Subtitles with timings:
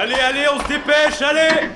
[0.00, 1.70] Allez, allez, on se dépêche, allez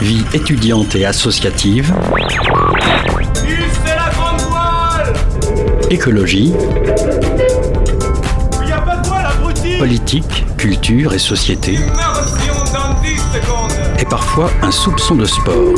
[0.00, 1.92] Vie étudiante et associative.
[3.34, 5.12] c'est la grande voile
[5.90, 6.54] Écologie.
[8.64, 11.72] Il a pas de voile, abruti Politique, culture et société.
[11.72, 15.74] Immersion dans 10 secondes Et parfois un soupçon de sport.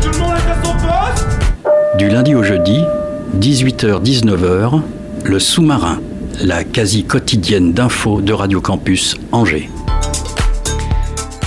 [0.00, 0.67] Tout le monde est à son poste
[1.98, 2.84] Du lundi au jeudi,
[3.40, 4.80] 18h-19h,
[5.24, 5.98] le sous-marin,
[6.40, 9.68] la quasi quotidienne d'infos de Radio Campus Angers.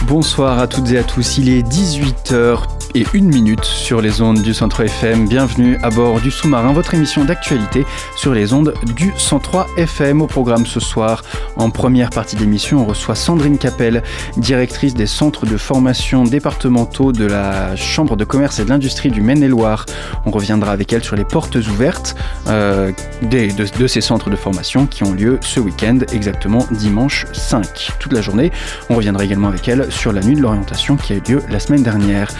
[0.09, 2.63] Bonsoir à toutes et à tous, il est 18h
[2.95, 5.27] et une minute sur les ondes du 103 FM.
[5.27, 10.22] Bienvenue à bord du sous-marin, votre émission d'actualité sur les ondes du 103 FM.
[10.22, 11.23] Au programme ce soir,
[11.55, 14.04] en première partie d'émission, on reçoit Sandrine Capel,
[14.38, 19.22] directrice des centres de formation départementaux de la Chambre de commerce et de l'industrie du
[19.22, 19.86] Maine-et-Loire.
[20.26, 22.16] On reviendra avec elle sur les portes ouvertes
[22.48, 27.26] euh, des, de, de ces centres de formation qui ont lieu ce week-end, exactement dimanche
[27.33, 28.52] 5, toute la journée.
[28.89, 31.59] On reviendra également avec elle sur la nuit de l'orientation qui a eu lieu la
[31.59, 32.31] semaine dernière.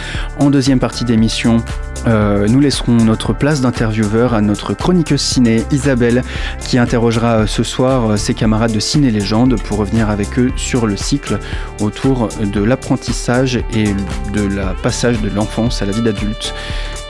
[0.42, 1.58] En deuxième partie d'émission,
[2.08, 6.24] euh, nous laisserons notre place d'intervieweur à notre chroniqueuse ciné Isabelle
[6.60, 10.98] qui interrogera ce soir ses camarades de Ciné Légende pour revenir avec eux sur le
[10.98, 11.38] cycle
[11.80, 13.94] autour de l'apprentissage et
[14.34, 16.56] de la passage de l'enfance à la vie d'adulte.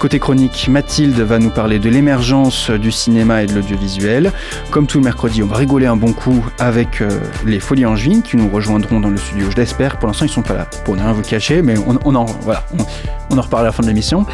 [0.02, 4.32] Côté chronique, Mathilde va nous parler de l'émergence du cinéma et de l'audiovisuel.
[4.72, 8.24] Comme tout le mercredi, on va rigoler un bon coup avec euh, les Folies Angevines
[8.24, 10.00] qui nous rejoindront dans le studio, je l'espère.
[10.00, 12.64] Pour l'instant, ils sont pas là pour ne rien vous cacher, mais on, en, voilà,
[12.80, 12.84] on,
[13.30, 14.26] on en reparle à la fin de l'émission.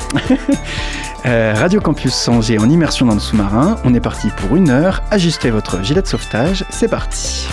[1.26, 3.76] euh, Radio Campus Angers en immersion dans le sous-marin.
[3.84, 5.04] On est parti pour une heure.
[5.12, 6.64] Ajustez votre gilet de sauvetage.
[6.70, 7.46] C'est parti.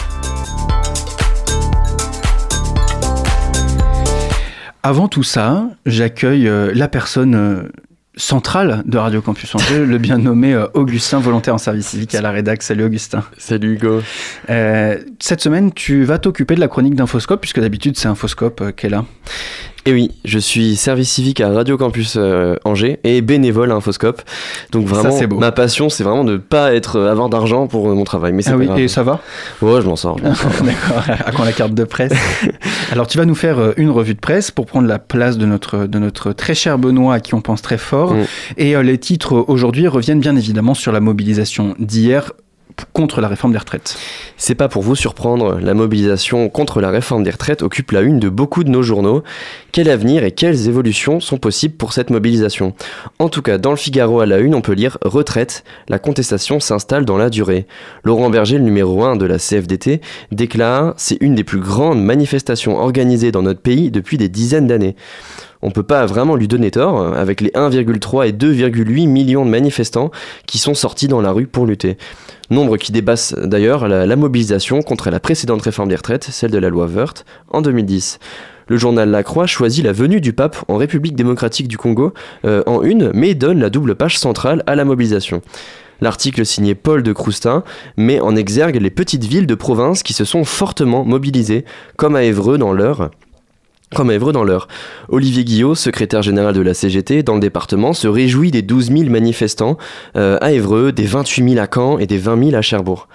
[4.85, 7.71] Avant tout ça, j'accueille euh, la personne
[8.17, 12.21] centrale de Radio Campus Angers, le bien nommé euh, Augustin, volontaire en service civique à
[12.21, 12.63] la rédac.
[12.63, 13.25] Salut Augustin.
[13.39, 14.03] Salut Hugo.
[14.51, 18.71] Euh, cette semaine, tu vas t'occuper de la chronique d'Infoscope, puisque d'habitude c'est Infoscope euh,
[18.73, 19.05] qui est là.
[19.87, 24.23] Et oui, je suis service civique à Radio Campus euh, Angers et bénévole à Infoscope.
[24.73, 25.39] Donc vraiment, Ça, c'est beau.
[25.39, 28.33] ma passion, c'est vraiment de ne pas être avoir d'argent pour euh, mon travail.
[28.33, 28.79] Mais c'est Ah oui, grave.
[28.79, 29.21] et ça va?
[29.61, 30.17] Ouais, je m'en sors.
[30.21, 32.13] D'accord, à quand la carte de presse?
[32.93, 35.45] Alors tu vas nous faire euh, une revue de presse pour prendre la place de
[35.45, 38.15] notre, de notre très cher Benoît à qui on pense très fort.
[38.15, 38.25] Mm.
[38.57, 42.33] Et euh, les titres euh, aujourd'hui reviennent bien évidemment sur la mobilisation d'hier
[42.93, 43.97] contre la réforme des retraites.
[44.37, 48.19] C'est pas pour vous surprendre, la mobilisation contre la réforme des retraites occupe la une
[48.19, 49.23] de beaucoup de nos journaux.
[49.73, 52.75] Quel avenir et quelles évolutions sont possibles pour cette mobilisation?
[53.19, 56.61] En tout cas, dans le Figaro à la une, on peut lire Retraite, la contestation
[56.61, 57.67] s'installe dans la durée.
[58.05, 60.01] Laurent Berger, le numéro 1 de la CFDT,
[60.33, 64.97] déclare C'est une des plus grandes manifestations organisées dans notre pays depuis des dizaines d'années.
[65.63, 70.11] On peut pas vraiment lui donner tort, avec les 1,3 et 2,8 millions de manifestants
[70.47, 71.97] qui sont sortis dans la rue pour lutter.
[72.51, 76.69] Nombre qui dépasse d'ailleurs la, mobilisation contre la précédente réforme des retraites, celle de la
[76.69, 78.19] loi Wörth, en 2010.
[78.69, 82.13] Le journal La Croix choisit la venue du pape en République démocratique du Congo
[82.45, 85.41] euh, en une, mais donne la double page centrale à la mobilisation.
[86.01, 87.63] L'article signé Paul de Croustin
[87.97, 91.65] met en exergue les petites villes de province qui se sont fortement mobilisées,
[91.97, 93.11] comme à Évreux dans l'Eure,
[93.95, 94.69] comme Évreux dans l'heure.
[95.09, 99.11] Olivier Guillot, secrétaire général de la CGT dans le département, se réjouit des 12 000
[99.11, 99.79] manifestants
[100.17, 103.09] euh, à Évreux, des 28 000 à Caen et des 20 000 à Cherbourg.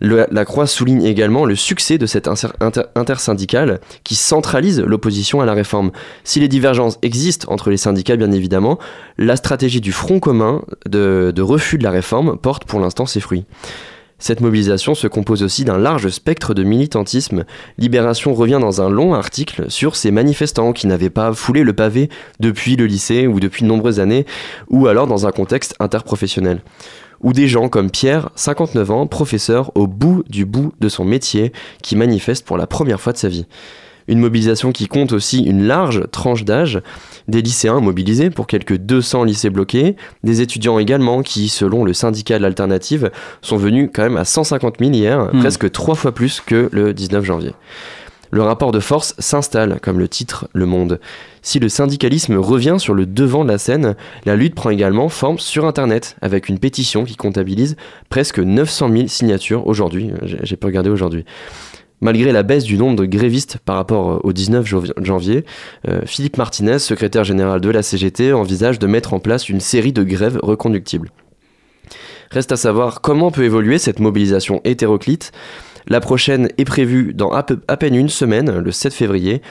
[0.00, 5.46] La Croix souligne également le succès de cette inter- inter- intersyndicale qui centralise l'opposition à
[5.46, 5.92] la réforme.
[6.24, 8.78] Si les divergences existent entre les syndicats, bien évidemment,
[9.16, 13.44] la stratégie du Front commun de refus de la réforme porte pour l'instant ses fruits.
[14.18, 17.44] Cette mobilisation se compose aussi d'un large spectre de militantisme.
[17.78, 22.08] Libération revient dans un long article sur ces manifestants qui n'avaient pas foulé le pavé
[22.40, 24.24] depuis le lycée ou depuis de nombreuses années,
[24.70, 26.62] ou alors dans un contexte interprofessionnel.
[27.22, 31.52] Ou des gens comme Pierre, 59 ans, professeur au bout du bout de son métier,
[31.82, 33.46] qui manifeste pour la première fois de sa vie.
[34.08, 36.80] Une mobilisation qui compte aussi une large tranche d'âge,
[37.28, 42.38] des lycéens mobilisés pour quelques 200 lycées bloqués, des étudiants également qui, selon le syndicat
[42.38, 43.10] de l'alternative,
[43.40, 45.40] sont venus quand même à 150 000 hier, Hmm.
[45.40, 47.52] presque trois fois plus que le 19 janvier.
[48.30, 50.98] Le rapport de force s'installe, comme le titre Le Monde.
[51.40, 53.94] Si le syndicalisme revient sur le devant de la scène,
[54.26, 57.76] la lutte prend également forme sur Internet, avec une pétition qui comptabilise
[58.08, 60.10] presque 900 000 signatures aujourd'hui.
[60.22, 61.24] J'ai j'ai pas regardé aujourd'hui.
[62.04, 65.46] Malgré la baisse du nombre de grévistes par rapport euh, au 19 janv- janvier,
[65.88, 69.94] euh, Philippe Martinez, secrétaire général de la CGT, envisage de mettre en place une série
[69.94, 71.10] de grèves reconductibles.
[72.30, 75.32] Reste à savoir comment peut évoluer cette mobilisation hétéroclite.
[75.86, 79.42] La prochaine est prévue dans à, peine une semaine, le 7 février.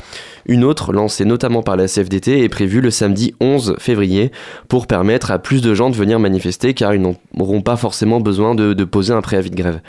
[0.45, 4.31] Une autre, lancée notamment par la CFDT, est prévue le samedi 11 février
[4.67, 8.55] pour permettre à plus de gens de venir manifester car ils n'auront pas forcément besoin
[8.55, 9.81] de, de poser un préavis de grève.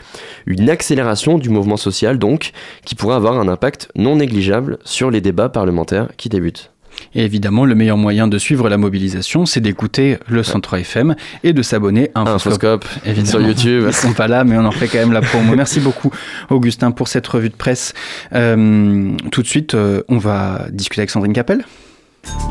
[0.45, 2.51] Une accélération du mouvement social donc
[2.85, 6.74] qui pourrait avoir un impact non négligeable sur les débats parlementaires qui débutent.
[7.13, 11.53] Et évidemment, le meilleur moyen de suivre la mobilisation, c'est d'écouter le 103 FM et
[11.53, 13.29] de s'abonner à Infoscope, évidemment.
[13.29, 13.85] sur YouTube.
[13.87, 15.55] Ils sont pas là, mais on en fait quand même la promo.
[15.55, 16.11] Merci beaucoup,
[16.49, 17.93] Augustin, pour cette revue de presse.
[18.33, 21.65] Euh, tout de suite, euh, on va discuter avec Sandrine Capel.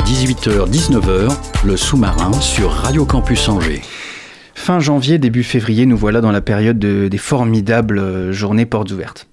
[0.05, 3.83] 18h-19h, le sous-marin sur Radio Campus Angers.
[4.57, 8.91] Fin janvier, début février, nous voilà dans la période de- des formidables euh, journées portes
[8.93, 9.27] ouvertes.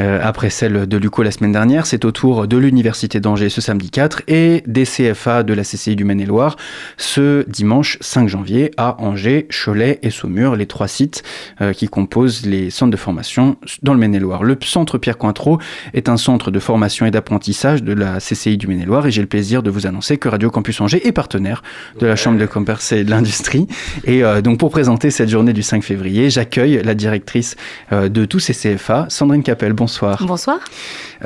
[0.00, 3.60] Euh, après celle de l'UCO la semaine dernière, c'est au tour de l'Université d'Angers ce
[3.60, 6.56] samedi 4 et des CFA de la CCI du Maine-et-Loire
[6.96, 11.22] ce dimanche 5 janvier à Angers, Cholet et Saumur, les trois sites
[11.60, 14.42] euh, qui composent les centres de formation dans le Maine-et-Loire.
[14.42, 15.60] Le centre Pierre Cointreau
[15.94, 19.28] est un centre de formation et d'apprentissage de la CCI du Maine-et-Loire et j'ai le
[19.28, 21.62] plaisir de vous annoncer que Radio Campus Angers est partenaire
[22.00, 23.68] de la Chambre de commerce et de l'industrie.
[24.04, 27.54] Et euh, donc pour présenter cette journée du 5 février, j'accueille la directrice
[27.92, 29.74] euh, de tous ces CFA, Sandrine Capel.
[29.74, 30.24] Bonsoir.
[30.24, 30.58] Bonsoir.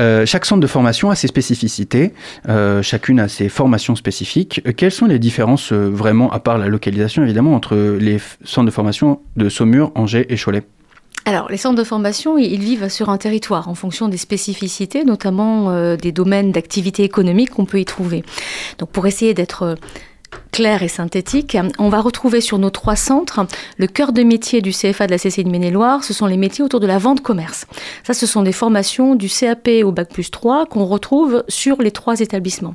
[0.01, 2.15] Euh, chaque centre de formation a ses spécificités,
[2.49, 4.61] euh, chacune a ses formations spécifiques.
[4.77, 9.21] Quelles sont les différences vraiment, à part la localisation évidemment, entre les centres de formation
[9.37, 10.65] de Saumur, Angers et Cholet?
[11.25, 15.71] Alors, les centres de formation, ils vivent sur un territoire en fonction des spécificités, notamment
[15.71, 18.25] euh, des domaines d'activité économique qu'on peut y trouver.
[18.79, 19.77] Donc, pour essayer d'être
[20.53, 23.47] clair et synthétique, on va retrouver sur nos trois centres
[23.77, 26.65] le cœur de métier du CFA de la CCI de Maine-et-Loire, ce sont les métiers
[26.65, 27.67] autour de la vente commerce.
[28.05, 31.91] Ça, ce sont des formations du CAP au Bac plus 3 qu'on retrouve sur les
[31.91, 32.75] trois établissements.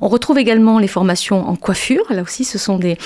[0.00, 2.96] On retrouve également les formations en coiffure, là aussi ce sont des,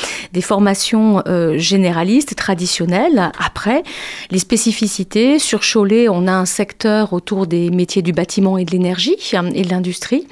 [0.40, 3.30] formations euh, généralistes, traditionnelles.
[3.38, 3.82] Après,
[4.30, 8.70] les spécificités, sur Cholet, on a un secteur autour des métiers du bâtiment et de
[8.70, 10.26] l'énergie et de l'industrie,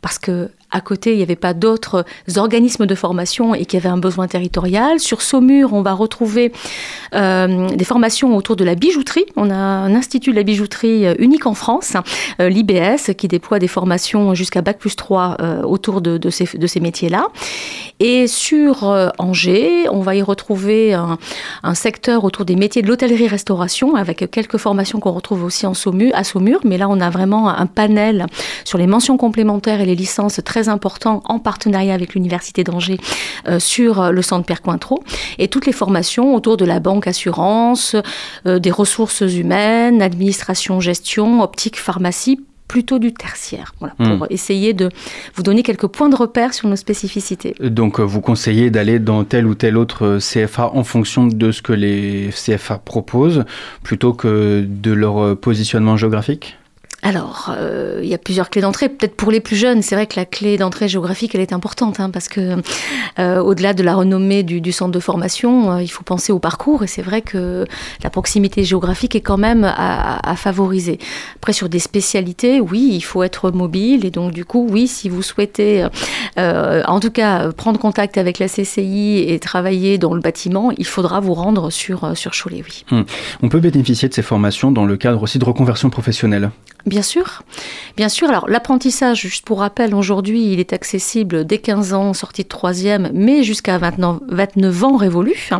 [0.00, 2.04] parce que à côté, il n'y avait pas d'autres
[2.36, 5.00] organismes de formation et qu'il y un besoin territorial.
[5.00, 6.52] Sur Saumur, on va retrouver
[7.14, 9.24] euh, des formations autour de la bijouterie.
[9.36, 11.94] On a un institut de la bijouterie euh, unique en France,
[12.40, 17.28] euh, l'IBS, qui déploie des formations jusqu'à Bac plus 3 euh, autour de, ces, métiers-là.
[18.00, 18.84] Et sur
[19.18, 21.18] Angers, on va y retrouver un,
[21.64, 25.74] un secteur autour des métiers de l'hôtellerie-restauration, avec quelques formations qu'on retrouve aussi à
[26.24, 26.60] Saumur.
[26.64, 28.26] Mais là, on a vraiment un panel
[28.64, 32.98] sur les mentions complémentaires et les licences très importants en partenariat avec l'Université d'Angers
[33.46, 35.02] euh, sur euh, le centre Pierre Cointreau.
[35.38, 37.94] Et toutes les formations autour de la banque assurance,
[38.46, 44.90] euh, des ressources humaines, administration, gestion, optique, pharmacie plutôt du tertiaire, voilà, pour essayer de
[45.34, 47.54] vous donner quelques points de repère sur nos spécificités.
[47.60, 51.72] Donc vous conseillez d'aller dans tel ou tel autre CFA en fonction de ce que
[51.72, 53.46] les CFA proposent,
[53.82, 56.58] plutôt que de leur positionnement géographique?
[57.02, 58.88] Alors, euh, il y a plusieurs clés d'entrée.
[58.88, 62.00] Peut-être pour les plus jeunes, c'est vrai que la clé d'entrée géographique, elle est importante,
[62.00, 62.56] hein, parce que
[63.20, 66.82] euh, au-delà de la renommée du, centre de formation, euh, il faut penser au parcours,
[66.82, 67.66] et c'est vrai que
[68.02, 70.98] la proximité géographique est quand même à, favoriser.
[71.36, 75.08] Après, sur des spécialités, oui, il faut être mobile, et donc du coup, oui, si
[75.08, 75.86] vous souhaitez,
[76.36, 81.20] en tout cas, prendre contact avec la CCI et travailler dans le bâtiment, il faudra
[81.20, 83.04] vous rendre sur, sur Cholet, oui.
[83.42, 86.50] On peut bénéficier de ces formations dans le cadre aussi de reconversion professionnelle?
[86.88, 87.42] Bien sûr,
[87.98, 88.30] bien sûr.
[88.30, 93.10] Alors l'apprentissage, juste pour rappel, aujourd'hui, il est accessible dès 15 ans, sortie de troisième,
[93.12, 95.50] mais jusqu'à 29, 29 ans révolus.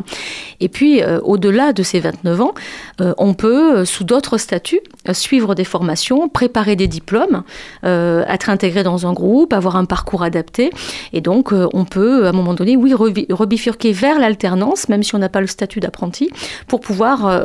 [0.60, 2.54] Et puis, euh, au-delà de ces 29 ans,
[3.02, 4.80] euh, on peut, euh, sous d'autres statuts,
[5.12, 7.42] suivre des formations, préparer des diplômes,
[7.82, 10.70] être intégré dans un groupe, avoir un parcours adapté.
[11.12, 15.14] Et donc, on peut, à un moment donné, oui, rebi- rebifurquer vers l'alternance, même si
[15.14, 16.30] on n'a pas le statut d'apprenti,
[16.68, 17.42] pour pouvoir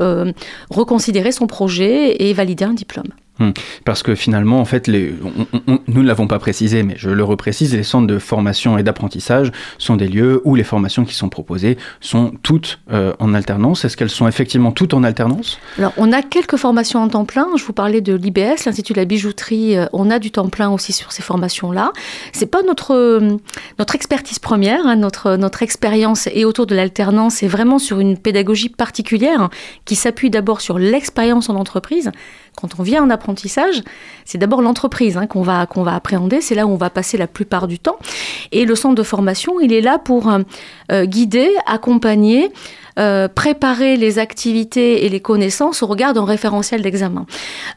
[0.69, 3.07] reconsidérer son projet et valider un diplôme.
[3.83, 5.03] Parce que finalement, en fait, nous
[5.87, 9.95] ne l'avons pas précisé, mais je le reprécise, les centres de formation et d'apprentissage sont
[9.95, 13.85] des lieux où les formations qui sont proposées sont toutes euh, en alternance.
[13.85, 15.57] Est-ce qu'elles sont effectivement toutes en alternance?
[15.77, 17.47] Alors, on a quelques formations en temps plein.
[17.57, 19.77] Je vous parlais de l'IBS, l'Institut de la bijouterie.
[19.77, 21.91] Euh, On a du temps plein aussi sur ces formations-là.
[22.31, 23.37] C'est pas notre euh,
[23.79, 24.85] notre expertise première.
[24.85, 24.95] hein.
[24.95, 29.49] Notre notre expérience est autour de l'alternance et vraiment sur une pédagogie particulière
[29.85, 32.11] qui s'appuie d'abord sur l'expérience en entreprise.
[32.55, 33.81] Quand on vient en apprentissage,
[34.25, 36.41] c'est d'abord l'entreprise hein, qu'on va va appréhender.
[36.41, 37.97] C'est là où on va passer la plupart du temps.
[38.51, 40.39] Et le centre de formation, il est là pour euh,
[40.91, 42.51] euh, guider, accompagner
[42.99, 47.25] euh, préparer les activités et les connaissances au regard d'un référentiel d'examen.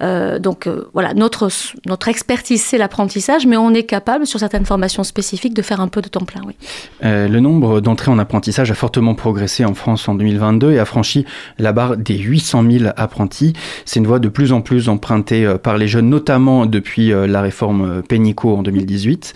[0.02, 1.48] Euh, donc euh, voilà, notre,
[1.86, 5.88] notre expertise, c'est l'apprentissage, mais on est capable, sur certaines formations spécifiques, de faire un
[5.88, 6.42] peu de temps plein.
[6.46, 6.54] Oui.
[7.02, 11.24] Le nombre d'entrées en apprentissage a fortement progressé en France en 2022 et a franchi
[11.58, 13.54] la barre des 800 000 apprentis.
[13.84, 18.02] C'est une voie de plus en plus empruntée par les jeunes, notamment depuis la réforme
[18.02, 19.34] Pénicaud en 2018.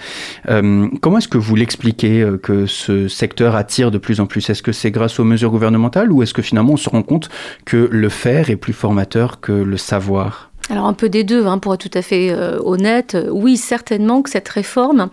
[0.49, 4.49] Euh, comment est-ce que vous l'expliquez que ce secteur attire de plus en plus?
[4.51, 5.70] Est-ce que c'est grâce aux mesures gouvernementales
[6.11, 7.29] ou est-ce que finalement on se rend compte
[7.65, 10.51] que le faire est plus formateur que le savoir?
[10.69, 13.17] Alors un peu des deux, hein, pour être tout à fait euh, honnête.
[13.31, 15.09] Oui, certainement que cette réforme,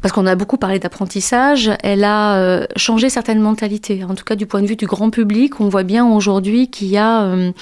[0.00, 4.04] parce qu'on a beaucoup parlé d'apprentissage, elle a euh, changé certaines mentalités.
[4.04, 6.88] En tout cas, du point de vue du grand public, on voit bien aujourd'hui qu'il
[6.88, 7.22] y a...
[7.22, 7.52] euh,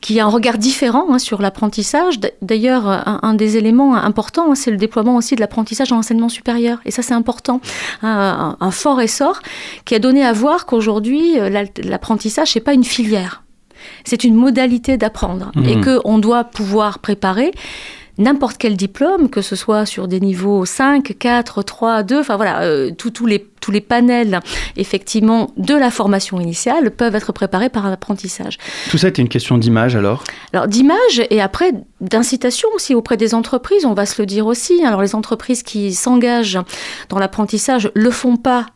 [0.00, 2.18] qu'il y a un regard différent hein, sur l'apprentissage.
[2.42, 6.28] D'ailleurs, un, un des éléments importants, hein, c'est le déploiement aussi de l'apprentissage dans l'enseignement
[6.28, 6.78] supérieur.
[6.84, 7.60] Et ça, c'est important.
[8.02, 9.40] Un, fort essor
[9.84, 13.42] qui a donné à voir qu'aujourd'hui, euh, l'apprentissage, c'est pas une filière.
[14.04, 15.50] C'est une modalité d'apprendre.
[15.54, 15.64] Mhm.
[15.64, 17.52] Et qu'on doit pouvoir préparer
[18.18, 22.62] n'importe quel diplôme, que ce soit sur des niveaux 5, 4, 3, 2, enfin voilà,
[22.62, 24.40] euh, tous les, tous les panels,
[24.76, 28.58] effectivement, de la formation initiale peuvent être préparés par un apprentissage.
[28.90, 30.24] Tout ça est une question d'image alors?
[30.52, 34.84] Alors d'image et après d'incitation aussi auprès des entreprises, on va se le dire aussi.
[34.84, 36.58] Alors les entreprises qui s'engagent
[37.08, 38.66] dans l'apprentissage le font pas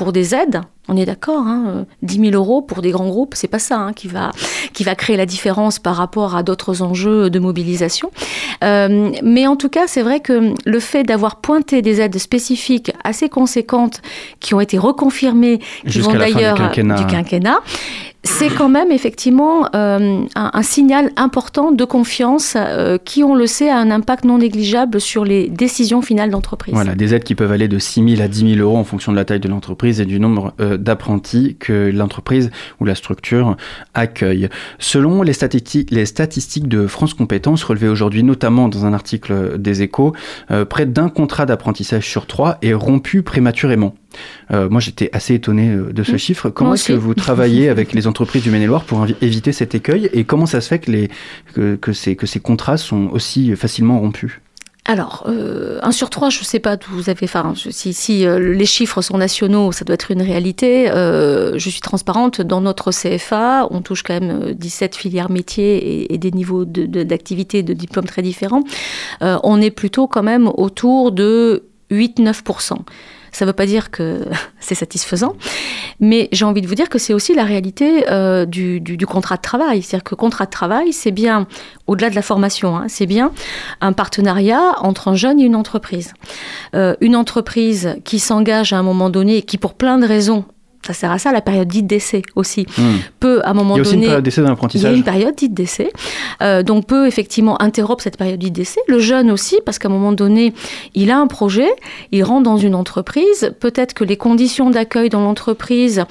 [0.00, 0.62] pour des aides.
[0.88, 3.76] On est d'accord, hein, euh, 10 000 euros pour des grands groupes, c'est pas ça
[3.76, 4.30] hein, qui, va,
[4.72, 8.10] qui va créer la différence par rapport à d'autres enjeux de mobilisation.
[8.64, 12.92] Euh, mais en tout cas, c'est vrai que le fait d'avoir pointé des aides spécifiques
[13.04, 14.00] assez conséquentes
[14.40, 16.94] qui ont été reconfirmées, qui vont d'ailleurs quinquennat.
[16.94, 17.60] du quinquennat,
[18.22, 23.70] c'est quand même effectivement euh, un, signal important de confiance euh, qui, on le sait,
[23.70, 26.74] a un impact non négligeable sur les décisions finales d'entreprise.
[26.74, 29.10] Voilà, des aides qui peuvent aller de 6 000 à 10 000 euros en fonction
[29.12, 33.56] de la taille de l'entreprise et du nombre euh, d'apprentis que l'entreprise ou la structure
[33.94, 34.50] accueille.
[34.78, 39.82] Selon les statistiques, les statistiques de France Compétences relevées aujourd'hui, notamment dans un article des
[39.82, 40.14] Échos,
[40.68, 43.94] près d'un contrat d'apprentissage sur trois est rompu prématurément.
[44.50, 46.18] Euh, moi, j'étais assez étonné euh, de ce Mmh.
[46.18, 46.50] chiffre.
[46.50, 50.24] Comment est-ce que vous travaillez avec les entreprises du Maine-et-Loire pour éviter cet écueil et
[50.24, 51.08] comment ça se fait que, les,
[51.54, 54.40] que, que ces, que ces contrats sont aussi facilement rompus?
[54.86, 57.24] Alors, euh, un sur trois, je ne sais pas d'où vous avez.
[57.24, 60.90] Enfin, si, si euh, les chiffres sont nationaux, ça doit être une réalité.
[60.90, 62.40] Euh, je suis transparente.
[62.40, 66.64] Dans notre CFA, on touche quand même euh, 17 filières métiers et, et des niveaux
[66.64, 68.64] de- de- d'activité, de, diplômes très différents.
[69.20, 72.76] On est plutôt quand même autour de 8-9%.
[73.32, 74.24] Ça ne veut pas dire que
[74.60, 75.34] c'est satisfaisant,
[76.00, 79.42] mais j'ai envie de vous dire que c'est aussi la réalité euh, du, contrat de
[79.42, 79.82] travail.
[79.82, 81.46] C'est-à-dire que contrat de travail, c'est bien,
[81.86, 83.32] au-delà de la formation, hein, c'est bien
[83.80, 86.14] un partenariat entre un jeune et une entreprise.
[86.74, 90.44] Euh, une entreprise qui s'engage à un moment donné et qui, pour plein de raisons,
[90.86, 92.96] ça sert à ça, la période dite d'essai aussi, Hmm.
[93.18, 94.02] peut à un moment Il y a aussi donné...
[94.04, 95.92] une période d'essai dans Il y a une période dite d'essai,
[96.42, 98.80] euh, donc peut effectivement interrompre cette période dite d'essai.
[98.88, 100.54] Le jeune aussi, parce qu'à un moment donné,
[100.94, 101.68] il a un projet,
[102.12, 106.04] il rentre dans une entreprise, peut-être que les conditions d'accueil dans l'entreprise,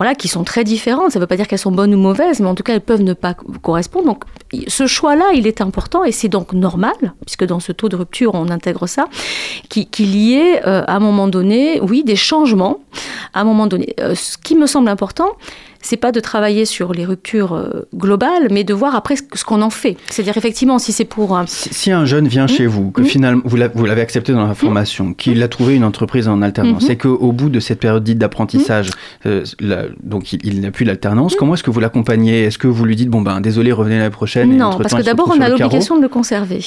[0.00, 2.40] voilà, qui sont très différentes, ça ne veut pas dire qu'elles sont bonnes ou mauvaises,
[2.40, 4.06] mais en tout cas elles peuvent ne pas correspondre.
[4.06, 4.24] Donc
[4.66, 6.94] ce choix-là, il est important et c'est donc normal,
[7.26, 9.08] puisque dans ce taux de rupture, on intègre ça,
[9.68, 12.78] qui- qu'il y ait euh, à un moment donné, oui, des changements.
[13.34, 15.28] À un moment donné, Euh, ce qui me semble important,
[15.82, 19.62] c'est pas de travailler sur les ruptures euh, globales, mais de voir après ce, qu'on
[19.62, 19.96] en fait.
[20.10, 22.48] C'est-à-dire effectivement, si c'est pour un Si, si un jeune vient Mmh.
[22.48, 23.04] chez vous, que Mmh.
[23.06, 26.42] finalement vous l'a- vous l'avez accepté dans la formation, qu'il a trouvé une entreprise en
[26.42, 26.92] alternance, Mmh.
[26.92, 28.90] et qu'au bout de cette période dite d'apprentissage,
[29.26, 29.44] euh,
[30.02, 32.44] donc il, il n'a plus l'alternance, comment est-ce que vous l'accompagnez?
[32.44, 35.32] Est-ce que vous lui dites bon ben désolé, revenez l'année prochaine non, parce que d'abord
[35.34, 36.60] on a l'obligation de le conserver.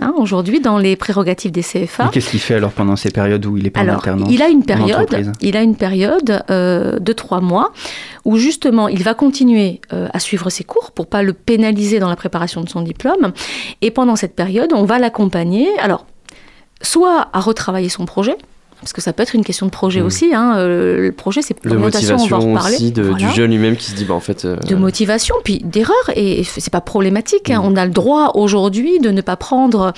[0.00, 3.56] Hein, Aujourd'hui, dans les prérogatives des CFA, Qu'est-ce qu'il fait alors pendant ces périodes où
[3.56, 6.42] il est pas en Alors, alternance il a une en période, il a une période
[6.50, 7.72] euh, de trois mois
[8.24, 12.08] où justement il va continuer euh, à suivre ses cours pour pas le pénaliser dans
[12.08, 13.34] la préparation de son diplôme.
[13.82, 15.78] Et pendant cette période, on va l'accompagner.
[15.78, 16.06] Alors,
[16.80, 18.34] soit à retravailler son projet.
[18.80, 20.06] Parce que ça peut être une question de projet Mm.
[20.06, 20.34] aussi.
[20.34, 22.76] hein, euh, Le projet, c'est De l'orientation, on va en motivation reparler.
[22.76, 24.44] aussi, de- Voilà du jeune lui-même qui se dit, bah en fait.
[24.44, 25.94] euh, de motivation, puis d'erreur.
[26.14, 27.50] Et c'est pas problématique.
[27.50, 27.60] hein.
[27.62, 27.64] Mm.
[27.64, 29.92] On a le droit aujourd'hui de ne pas prendre,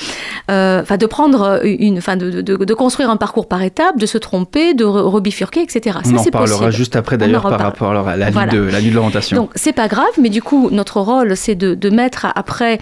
[0.50, 4.06] euh, enfin de prendre une, enfin de, de, de- construire un parcours par étapes, de
[4.06, 5.98] se tromper, de re- rebifurquer, etc.
[6.06, 6.72] On en c'est parlera possible.
[6.72, 8.52] juste après d'ailleurs par rapport à la Voilà.
[8.52, 9.36] nuit de la nuit de l'orientation.
[9.36, 12.78] Donc c'est pas grave, mais du coup notre rôle c'est de, de mettre après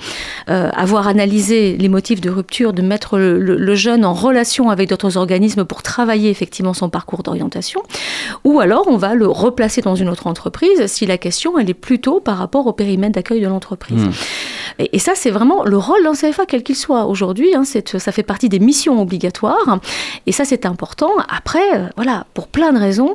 [0.50, 4.68] euh, avoir analysé les motifs de rupture, de mettre le, le- le jeune en relation
[4.70, 7.80] avec d'autres organismes pour travailler effectivement son parcours d'orientation,
[8.42, 11.74] ou alors on va le replacer dans une autre entreprise si la question elle est
[11.74, 14.04] plutôt par rapport au périmètre d'accueil de l'entreprise.
[14.04, 14.10] Hmm.
[14.80, 18.12] Et, et ça c'est vraiment le rôle d'un CFA quel qu'il soit aujourd'hui, hein, ça
[18.12, 19.78] fait partie des missions obligatoires,
[20.26, 21.12] et ça c'est important.
[21.28, 23.14] Après euh, voilà pour plein de raisons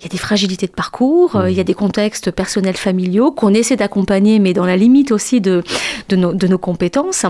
[0.00, 3.30] il y a des fragilités de parcours, euh, il y a des contextes personnels familiaux
[3.30, 5.62] qu'on essaie d'accompagner, mais dans la limite aussi de,
[6.08, 7.24] de, nos, de nos compétences.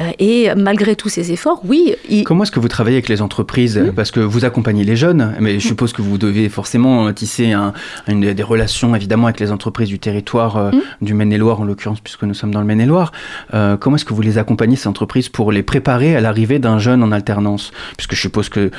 [0.00, 1.94] Euh, et malgré tous ces efforts, oui.
[2.08, 3.80] il- Comment est-ce que vous travaillez avec les entreprises?
[3.96, 7.72] Parce que vous accompagnez les jeunes, mais je suppose que vous devez forcément tisser un-
[8.08, 10.70] une- des relations évidemment avec les entreprises du territoire euh,
[11.00, 13.12] du Maine-et-Loire en l'occurrence, puisque nous sommes dans le Maine-et-Loire.
[13.54, 16.78] Euh, comment est-ce que vous les accompagnez ces entreprises pour les préparer à l'arrivée d'un
[16.78, 17.70] jeune en alternance?
[17.96, 18.70] Puisque je suppose que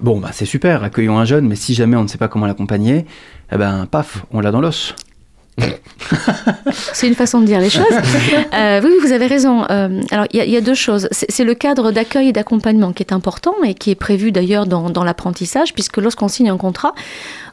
[0.00, 2.46] bon, bah c'est super, accueillons un jeune, mais si jamais on ne sait pas comment
[2.46, 3.06] l'accompagner,
[3.52, 4.94] eh ben paf, on l'a dans l'os.
[6.92, 7.84] C'est une façon de dire les choses.
[8.54, 9.64] Euh, oui, vous avez raison.
[9.70, 11.06] Euh, alors, il y, a- il y a deux choses.
[11.10, 14.66] C'est c'est le cadre d'accueil et d'accompagnement qui est important et qui est prévu d'ailleurs
[14.66, 16.94] dans, dans l'apprentissage, puisque lorsqu'on signe un contrat,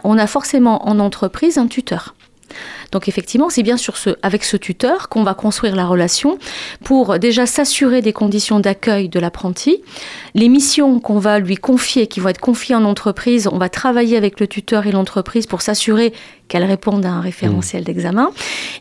[0.04, 2.16] on a forcément en entreprise un tuteur.
[2.92, 6.38] Donc effectivement, c'est bien sur ce, avec ce tuteur qu'on va construire la relation
[6.84, 9.82] pour déjà s'assurer des conditions d'accueil de l'apprenti.
[10.34, 14.18] Les missions qu'on va lui confier, qui vont être confiées en entreprise, on va travailler
[14.18, 16.14] avec le tuteur et l'entreprise pour s'assurer
[16.48, 18.30] qu'elles répondent à un référentiel d'examen.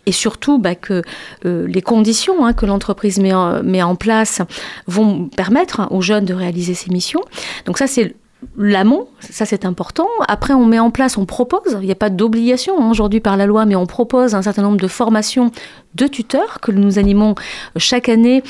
[0.07, 1.03] Et surtout bah, que
[1.47, 4.43] euh, les conditions hein, que l'entreprise met, en- met en place
[4.87, 7.23] vont permettre hein, aux jeunes de réaliser ces missions.
[7.65, 8.15] Donc ça, c'est
[8.57, 10.09] l'amont, ça c'est important.
[10.29, 13.37] Après, on met en place, on propose, il n'y a pas d'obligation hein, aujourd'hui par
[13.37, 15.51] la loi, mais on propose un certain nombre de formations
[15.95, 17.35] de tuteurs que nous animons
[17.77, 18.43] chaque année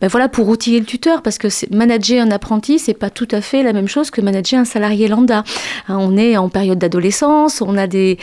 [0.00, 3.40] ben voilà, pour outiller le tuteur, parce que manager un apprenti, c'est pas tout à
[3.40, 5.44] fait la même chose que manager un salarié lambda.
[5.88, 8.18] Hein, on est en période d'adolescence, on a des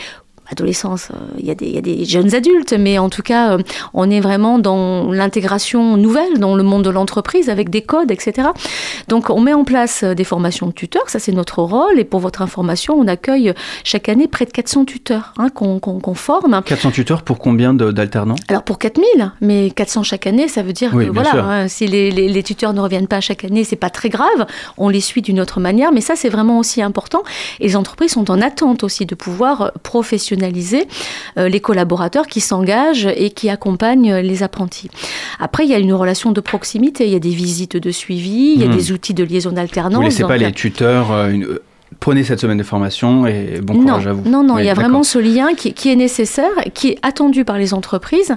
[0.50, 3.22] adolescence, euh, il y, a des- il y a des jeunes adultes, mais en tout
[3.22, 3.58] cas, euh,
[3.94, 8.48] on est vraiment dans l'intégration nouvelle dans le monde de l'entreprise avec des codes, etc.
[9.08, 11.98] Donc, on met en place euh, des formations de tuteurs, ça c'est notre rôle.
[11.98, 13.52] Et pour votre information, on accueille
[13.84, 16.60] chaque année près de 400 tuteurs hein, qu'on forme.
[16.64, 18.34] 400 tuteurs pour combien d'alternants?
[18.48, 21.86] Alors pour 4000, mais 400 chaque année, ça veut dire Oui, que voilà, hein, si
[21.86, 24.46] les, les- les tuteurs ne reviennent pas chaque année, c'est pas très grave.
[24.76, 27.22] On les suit d'une autre manière, mais ça c'est vraiment aussi important.
[27.60, 29.68] Et les entreprises sont en attente aussi de pouvoir euh,
[30.38, 30.86] professionnaliser
[31.36, 34.90] euh, les collaborateurs qui s'engagent et qui accompagnent les apprentis.
[35.40, 38.52] Après, il y a une relation de proximité, il y a des visites de suivi,
[38.54, 38.76] il y a Hmm.
[38.76, 39.94] des outils de liaison d'alternance.
[39.96, 41.62] Vous laissez Donc, pas les tuteurs euh, une- euh,
[42.00, 44.28] prenez cette semaine de formation et bon non, courage à vous.
[44.28, 46.98] non, non, Oui, il y a vraiment ce lien qui, qui est nécessaire, qui est
[47.02, 48.34] attendu par les entreprises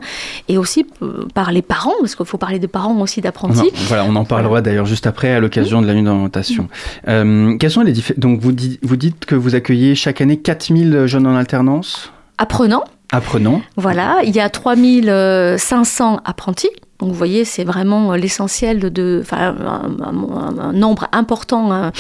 [0.48, 3.70] et aussi euh, par les parents, parce qu'il faut parler des parents aussi d'apprentis.
[3.88, 6.68] voilà, on en parlera d'ailleurs juste après à l'occasion de la nuit d'orientation.
[7.08, 11.28] Euh, quels sont les Donc vous, vous dites que vous accueillez chaque année 4000 jeunes
[11.28, 12.12] en alternance?
[12.38, 13.62] Apprenants, Apprenants.
[13.78, 16.70] voilà, il y a 3500 apprentis.
[17.02, 21.92] Donc vous voyez, c'est vraiment l'essentiel de, enfin, un, un- un nombre important hein,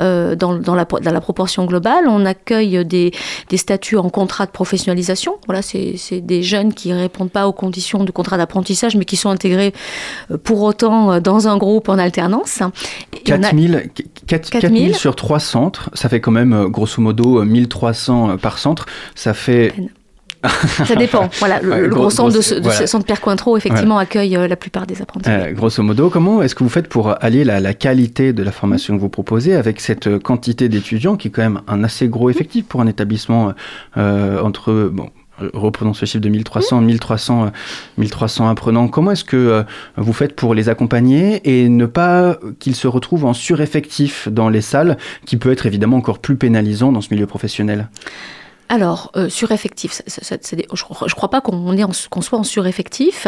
[0.00, 2.04] euh, dans, dans la, dans la proportion globale.
[2.08, 3.12] On accueille des,
[3.48, 5.36] des statuts en contrat de professionnalisation.
[5.46, 9.30] Voilà, c'est des jeunes qui répondent pas aux conditions de contrat d'apprentissage, mais qui sont
[9.30, 9.72] intégrés
[10.32, 12.60] euh, pour autant euh, dans un groupe en alternance.
[13.24, 14.60] Et on a- 4000, qu- quatre- 4000.
[14.90, 18.86] 4000 sur 3 centres, ça fait quand même euh, grosso modo euh, 1300 par centre.
[19.14, 19.72] Ça fait
[20.84, 21.28] Ça dépend.
[21.38, 24.48] Voilà, le, Ouais, le gros- gros centre de, ce centre Pierre Cointreau, effectivement, accueille euh,
[24.48, 25.28] la plupart des apprentis.
[25.30, 28.52] Euh, grosso modo, comment est-ce que vous faites pour allier la, la qualité de la
[28.52, 32.08] formation que vous proposez avec cette euh, quantité d'étudiants qui est quand même un assez
[32.08, 33.52] gros effectif pour un établissement
[33.96, 35.10] euh, entre, bon,
[35.54, 37.48] reprenons ce chiffre de 1300, 1300, euh,
[37.98, 38.88] 1300 apprenants.
[38.88, 39.64] Comment est-ce que
[39.96, 44.60] vous faites pour les accompagner et ne pas qu'ils se retrouvent en sureffectif dans les
[44.62, 44.96] salles,
[45.26, 47.88] qui peut être évidemment encore plus pénalisant dans ce milieu professionnel?
[48.70, 53.26] Alors, euh, sureffectif, je ne crois pas qu'on soit en sureffectif.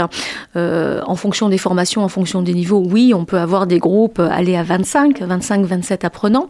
[0.54, 4.18] Euh, en fonction des formations, en fonction des niveaux, oui, on peut avoir des groupes
[4.18, 6.48] euh, aller à 25, 25, 27 apprenants.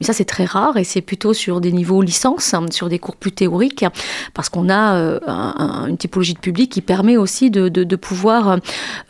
[0.00, 2.98] Mais ça, c'est très rare et c'est plutôt sur des niveaux licence, hein, sur des
[2.98, 3.84] cours plus théoriques,
[4.32, 8.58] parce qu'on a euh, un- un- une typologie de public qui permet aussi de, pouvoir,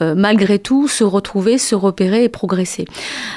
[0.01, 2.87] malgré tout, se retrouver, se repérer et progresser.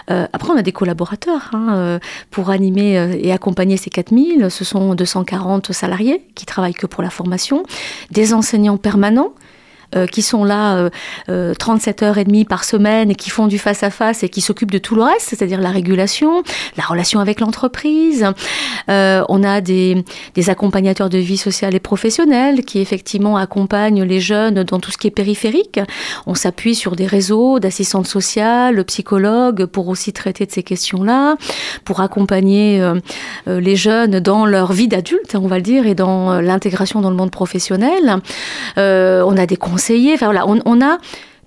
[0.07, 1.99] Après, on a des collaborateurs hein,
[2.31, 4.49] pour animer et accompagner ces 4000.
[4.49, 5.71] Ce sont 240
[6.35, 7.63] qui travaillent que pour la formation,
[8.11, 9.33] des enseignants permanents
[9.95, 10.89] euh, qui sont là euh,
[11.29, 14.71] euh, 37 heures et demie par semaine et qui font du face-à-face et qui s'occupent
[14.71, 16.43] de tout le reste, c'est-à-dire la régulation,
[16.77, 18.25] la relation avec l'entreprise.
[18.89, 20.03] Euh, on a des,
[20.47, 25.07] accompagnateurs de vie sociale et professionnelle qui effectivement accompagnent les jeunes dans tout ce qui
[25.07, 25.79] est périphérique.
[26.25, 31.35] On s'appuie sur des réseaux d'assistantes sociales, psychologues pour aussi traiter de ces questions-là,
[31.85, 32.95] pour accompagner euh,
[33.47, 37.01] euh, les jeunes dans leur vie d'adulte, on va le dire, et dans euh, l'intégration
[37.01, 38.19] dans le monde professionnel.
[38.77, 39.57] Euh, on a des
[40.65, 40.97] on, a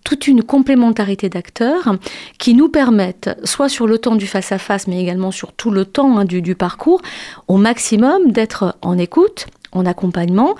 [0.04, 1.96] toute une complémentarité d'acteurs
[2.38, 6.18] qui nous permettent, soit sur le temps du face-à-face, mais également sur tout le temps
[6.18, 7.02] hein, du, du parcours,
[7.48, 10.54] au maximum d'être en écoute, en accompagnement,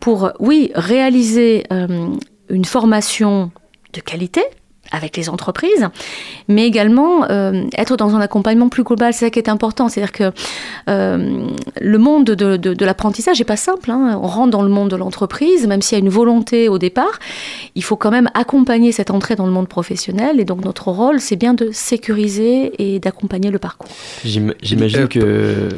[0.00, 2.08] pour, oui, réaliser euh,
[2.48, 3.50] une formation
[3.92, 4.42] de qualité,
[4.92, 5.88] avec les entreprises,
[6.48, 9.12] mais également euh, être dans un accompagnement plus global.
[9.12, 9.88] C'est ça qui est important.
[9.88, 10.30] C'est-à-dire que
[10.88, 11.46] euh,
[11.80, 13.90] le monde de, de, l'apprentissage n'est pas simple.
[13.90, 14.18] Hein.
[14.22, 17.18] On rentre dans le monde de l'entreprise, même s'il y a une volonté au départ,
[17.74, 20.38] il faut quand même accompagner cette entrée dans le monde professionnel.
[20.38, 23.90] Et donc notre rôle, c'est bien de sécuriser et d'accompagner le parcours.
[24.24, 25.68] J'imagine que...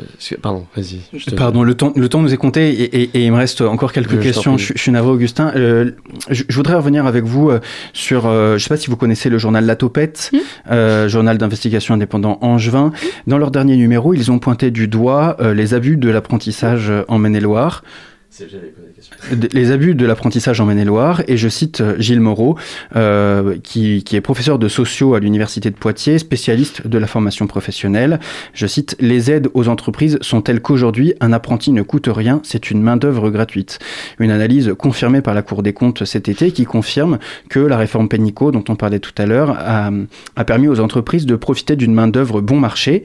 [0.42, 0.98] Pardon, vas-y.
[1.36, 4.20] Pardon, le temps, le temps nous est compté et, et, il me reste encore quelques
[4.20, 4.58] questions.
[4.58, 5.52] Je, suis navré, Augustin.
[5.54, 5.92] je,
[6.30, 7.50] je, voudrais revenir avec vous
[7.92, 10.38] sur, je ne sais pas si vous connaissez le journal La Topette, hmm.
[10.70, 12.90] euh, journal d'investigation indépendant angevin.
[13.26, 17.18] Dans leur dernier numéro, ils ont pointé du doigt euh, les abus de l'apprentissage en
[17.18, 17.84] Maine-et-Loire.
[19.30, 22.58] Les abus de l'apprentissage en Maine-et-Loire, et je cite euh, Gilles Moreau,
[22.94, 28.20] euh, qui, est professeur de sociaux à l'Université de Poitiers, spécialiste de la formation professionnelle.
[28.52, 32.70] Je cite Les aides aux entreprises sont telles qu'aujourd'hui, un apprenti ne coûte rien, c'est
[32.70, 33.78] une main-d'œuvre gratuite?
[34.18, 38.08] Une analyse confirmée par la Cour des comptes cet été qui confirme que la réforme
[38.08, 42.42] Pénicaud, dont on parlait tout à l'heure, a, permis aux entreprises de profiter d'une main-d'œuvre
[42.42, 43.04] bon marché.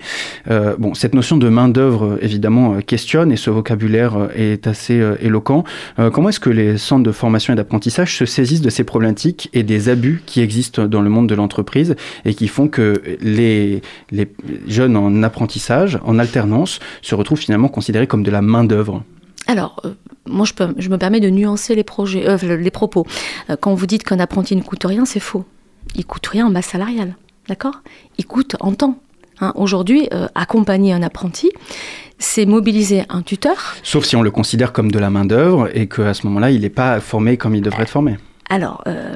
[0.51, 5.63] Euh, bon, cette notion de main-d'œuvre, évidemment, questionne, et ce vocabulaire est assez éloquent.
[6.09, 9.63] Comment est-ce que les centres de formation et d'apprentissage se saisissent de ces problématiques et
[9.63, 11.95] des abus qui existent dans le monde de l'entreprise
[12.25, 14.31] et qui font que les, les
[14.67, 19.03] jeunes en apprentissage, en alternance, se retrouvent finalement considérés comme de la main-d'œuvre?
[19.47, 19.93] Alors, euh,
[20.27, 23.05] moi, je, me permets de nuancer les, projets, euh, les propos.
[23.59, 25.43] quand vous dites qu'un apprenti ne coûte rien, c'est faux.
[25.95, 27.15] Il coûte rien en masse salariale,
[27.47, 27.81] d'accord?
[28.17, 28.99] Il coûte en temps.
[29.41, 29.53] Hein.
[29.55, 31.49] Aujourd'hui, accompagner un apprenti,
[32.19, 33.75] c'est mobiliser un tuteur.
[33.81, 36.69] Sauf si on le considère comme de la main-d'œuvre et qu'à ce moment-là, il n'est
[36.69, 38.17] pas formé comme il devrait être formé.
[38.49, 39.15] Alors, euh,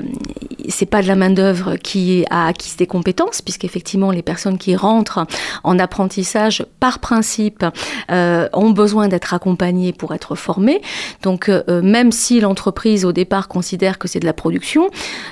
[0.69, 5.26] c'est pas de la main-d'œuvre qui a acquis des compétences, puisqu'effectivement, les personnes qui rentrent
[5.63, 7.65] en apprentissage, par principe,
[8.12, 10.82] euh, ont besoin d'être accompagnées pour être formées.
[11.22, 14.89] Donc, euh, même si l'entreprise, au départ, considère que c'est de la production,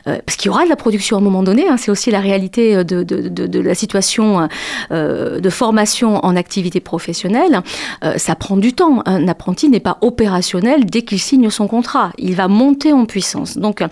[0.07, 2.11] euh, parce qu'il y aura de la production à un moment donné, hein, c'est aussi
[2.11, 4.49] la réalité de, de, de, de la situation
[4.89, 7.61] de formation en activité professionnelle,
[8.17, 9.01] ça prend du temps.
[9.05, 12.11] Un apprenti n'est pas opérationnel dès qu'il signe son contrat.
[12.17, 13.57] Il va monter en puissance.
[13.57, 13.83] Donc,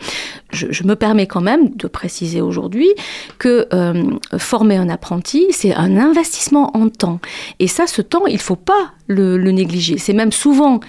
[0.52, 2.90] je, me permets quand même de préciser aujourd'hui
[3.38, 4.04] que euh,
[4.38, 7.20] former un apprenti, c'est un investissement en temps.
[7.60, 9.98] Et ça, ce temps, il ne faut pas le, négliger.
[9.98, 10.80] C'est même souvent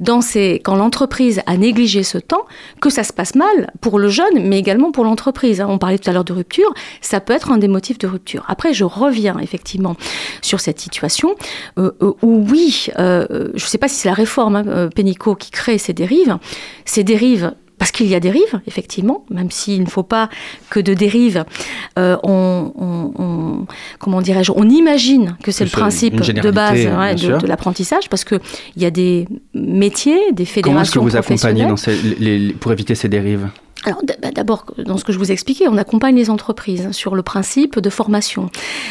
[0.00, 2.44] dans ces, quand l'entreprise a négligé ce temps
[2.80, 5.60] que ça se passe mal pour le jeune, mais également pour l'entreprise.
[5.60, 5.66] Hein.
[5.68, 8.44] On parlait tout à l'heure de rupture, ça peut être un des motifs de rupture.
[8.48, 9.96] Après, je reviens effectivement
[10.42, 11.34] sur cette situation
[11.78, 14.88] euh, euh, où oui, je ne sais pas si c'est la réforme hein,
[15.38, 16.38] qui crée ces dérives.
[16.84, 20.28] Ces dérives parce qu'il y a dérives, effectivement, même s'il ne faut pas
[20.68, 21.46] que de dérives,
[21.98, 23.64] euh, on,
[23.98, 28.38] comment dirais-je, on imagine que c'est le principe de base de, l'apprentissage, parce qu'il
[28.76, 33.08] y a des métiers, des fédérations Comment est-ce que vous accompagnez dans pour éviter ces
[33.08, 33.48] dérives?
[33.84, 37.22] Alors bah, d'abord, dans ce que je vous expliquais, on accompagne les entreprises sur le
[37.22, 38.50] principe de formation.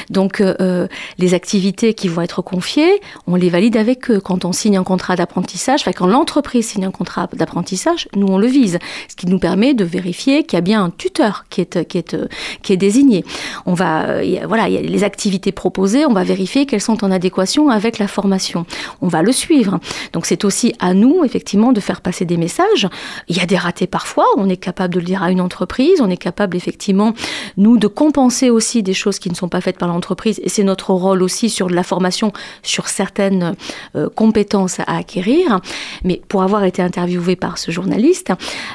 [0.10, 4.20] Donc euh, euh, les activités qui vont être confiées, on les valide avec eux.
[4.20, 8.38] Quand on signe un contrat d'apprentissage, enfin quand l'entreprise signe un contrat d'apprentissage, nous on
[8.38, 11.62] le vise, ce qui nous permet de vérifier qu'il y a bien un tuteur qui
[11.62, 12.16] est qui est
[12.62, 13.24] qui est désigné.
[13.66, 17.12] On va voilà, il y a les activités proposées, on va vérifier qu'elles sont en
[17.12, 18.66] adéquation avec la formation.
[19.02, 19.80] On va le suivre.
[20.14, 22.88] Donc c'est aussi à nous effectivement de faire passer des messages.
[23.28, 26.10] Il y a des ratés parfois, on capable de le dire à une entreprise, on
[26.10, 27.14] est capable effectivement,
[27.58, 30.64] nous, de compenser aussi des choses qui ne sont pas faites par l'entreprise, et c'est
[30.64, 32.32] notre rôle aussi sur la formation,
[32.64, 33.56] sur certaines
[33.96, 35.60] euh, compétences à acquérir.
[36.04, 38.32] Mais pour avoir été interviewé par ce journaliste,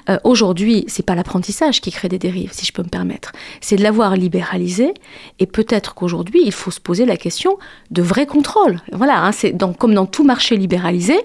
[0.09, 3.77] euh, aujourd'hui, c'est pas l'apprentissage qui crée des dérives, si je peux me permettre, c'est
[3.77, 4.95] de l'avoir libéralisé,
[5.39, 7.59] et peut-être qu'aujourd'hui, il faut se poser la question
[7.91, 8.81] de vrai contrôle.
[8.93, 11.19] Voilà, hein, c'est comme dans tout marché libéralisé,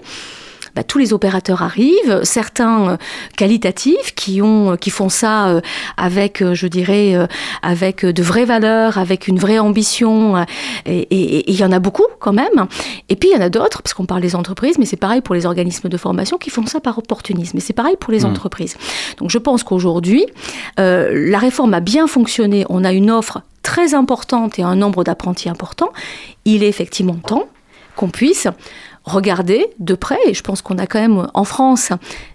[0.80, 2.96] bah, tous les opérateurs arrivent, certains euh,
[3.36, 5.60] qualitatifs qui ont, euh, qui font ça euh,
[5.98, 7.14] avec, je dirais,
[7.60, 10.42] avec de vraies valeurs, avec une vraie ambition,
[10.86, 12.66] et il y en a beaucoup quand même.
[13.10, 15.20] Et puis il y en a d'autres, parce qu'on parle des entreprises, mais c'est pareil
[15.20, 18.20] pour les organismes de formation qui font ça par opportunisme, et c'est pareil pour les
[18.20, 18.30] mmh.
[18.30, 18.78] entreprises.
[19.18, 20.24] Donc je pense qu'aujourd'hui,
[20.78, 25.50] la réforme a bien fonctionné, on a une offre très importante et un nombre d'apprentis
[25.50, 25.92] important.
[26.46, 27.48] Il est effectivement temps
[27.96, 28.48] qu'on puisse
[29.04, 31.90] regarder de près, et je pense qu'on a quand même en France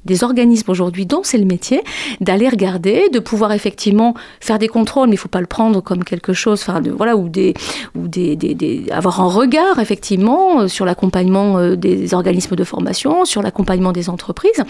[0.06, 1.82] des organismes aujourd'hui dont c'est le métier,
[2.22, 5.82] d'aller regarder, de pouvoir effectivement faire des contrôles, mais il ne faut pas le prendre
[5.82, 7.54] comme quelque chose, enfin, voilà, ou, des,
[7.96, 13.92] des, avoir un regard effectivement euh, sur l'accompagnement euh, des organismes de formation, sur l'accompagnement
[13.92, 14.64] des entreprises,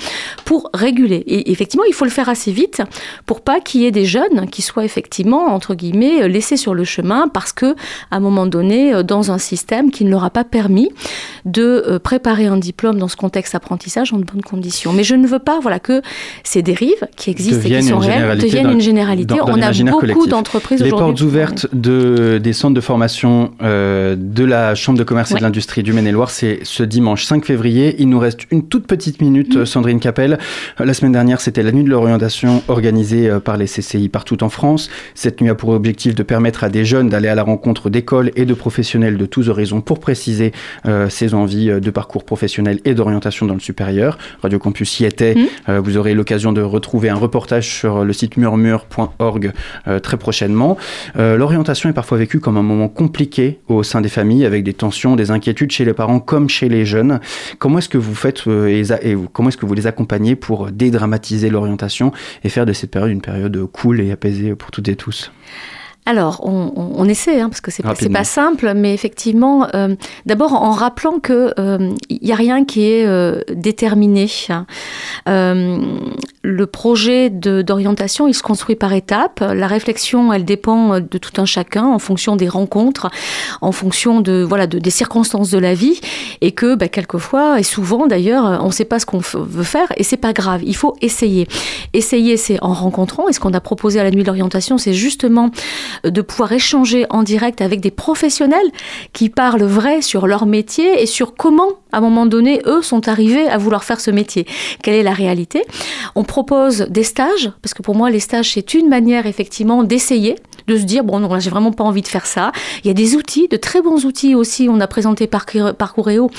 [0.44, 1.24] pour réguler.
[1.28, 2.82] Et effectivement, il faut le faire assez vite
[3.26, 6.84] pour pas qu'il y ait des jeunes qui soient effectivement, entre guillemets, laissés sur le
[6.84, 7.76] chemin parce que,
[8.12, 10.90] à un moment donné, euh, dans un système qui ne leur a pas permis
[11.46, 14.94] de euh, préparer un diplôme dans ce contexte apprentissage en de bonnes conditions.
[14.94, 16.02] Mais je ne veux pas voilà, que
[16.44, 19.36] ces dérives qui existent et qui sont réelles deviennent une généralité.
[19.42, 21.00] On a beaucoup d'entreprises aujourd'hui.
[21.00, 25.36] Les portes ouvertes de, des centres de formation euh, de la Chambre de commerce et
[25.36, 27.96] de l'industrie du Maine-et-Loire, c'est ce dimanche 5 février.
[28.00, 29.66] Il nous reste une toute petite minute, mm.
[29.66, 30.38] Sandrine Capelle.
[30.80, 34.90] La semaine dernière, c'était la nuit de l'orientation organisée par les CCI partout en France.
[35.14, 38.32] Cette nuit a pour objectif de permettre à des jeunes d'aller à la rencontre d'écoles
[38.36, 40.52] et de professionnels de tous horizons pour préciser
[40.86, 44.18] euh, ses envies euh, de parcours professionnel et d'orientation dans le supérieur.
[44.42, 45.36] Radio Campus y était.
[45.36, 45.46] Mmh.
[45.70, 49.52] Euh, vous aurez l'occasion de retrouver un reportage sur le site murmure.org
[50.02, 50.78] très prochainement.
[51.16, 55.16] L'orientation est parfois vécue comme un moment compliqué au sein des familles, avec des tensions,
[55.16, 57.20] des inquiétudes chez les parents comme chez les jeunes.
[57.60, 61.50] Comment est-ce que vous faites et, et comment est-ce que vous les accompagnez pour dédramatiser
[61.50, 62.12] l'orientation
[62.44, 65.32] et faire de cette période une période cool et apaisée pour toutes et tous?
[66.08, 69.96] Alors, on, essaie, hein, parce que c'est pas, pas simple, mais effectivement, euh,
[70.28, 71.92] d'abord en rappelant que il euh,
[72.22, 74.30] n'y a rien qui est euh, déterminé.
[74.50, 74.68] Hein.
[75.26, 79.40] le projet d'orientation, il se construit par étapes.
[79.40, 83.10] La réflexion, elle dépend de tout un chacun, en fonction des rencontres,
[83.62, 86.00] en fonction de voilà de, des circonstances de la vie,
[86.42, 89.92] et que bah, quelquefois et souvent d'ailleurs, on ne sait pas ce qu'on veut faire,
[89.98, 90.62] et c'est pas grave.
[90.64, 91.48] Il faut essayer.
[91.94, 93.28] Essayer, c'est en rencontrant.
[93.28, 95.50] Et ce qu'on a proposé à la nuit de l'orientation, c'est justement
[96.04, 98.72] de pouvoir échanger en direct avec des professionnels
[99.14, 103.08] qui parlent vrai sur leur métier et sur comment, à un moment donné, eux sont
[103.08, 104.46] arrivés à vouloir faire ce métier.
[104.82, 105.64] Quelle est la réalité?
[106.16, 110.36] On propose des stages, parce que pour moi, les stages, c'est une manière effectivement d'essayer
[110.68, 112.52] de se dire bon non j'ai vraiment pas envie de faire ça.
[112.84, 114.68] Il y a des outils, de très bons outils aussi.
[114.70, 116.30] On a présenté Parcouréo,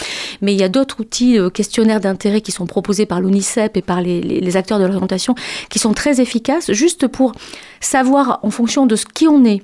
[0.42, 3.82] mais il y a d'autres outils, euh, questionnaires d'intérêt qui sont proposés par l'UNICEF et
[3.82, 5.34] par les acteurs de l'orientation,
[5.70, 7.32] qui sont très efficaces, juste pour
[7.80, 9.62] savoir en fonction de ce qui on est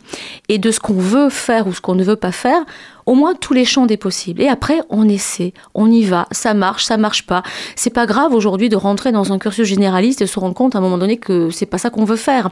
[0.48, 2.64] et de ce qu'on veut faire ou ce qu'on ne veut pas faire,
[3.07, 4.43] au moins tous les champs des possibles.
[4.43, 7.43] Et après, on essaie, on y va, ça marche, ça marche pas.
[7.77, 10.79] C'est pas grave aujourd'hui de rentrer dans un cursus généraliste et se rendre compte à
[10.79, 12.51] un moment donné que c'est pas ça qu'on veut faire.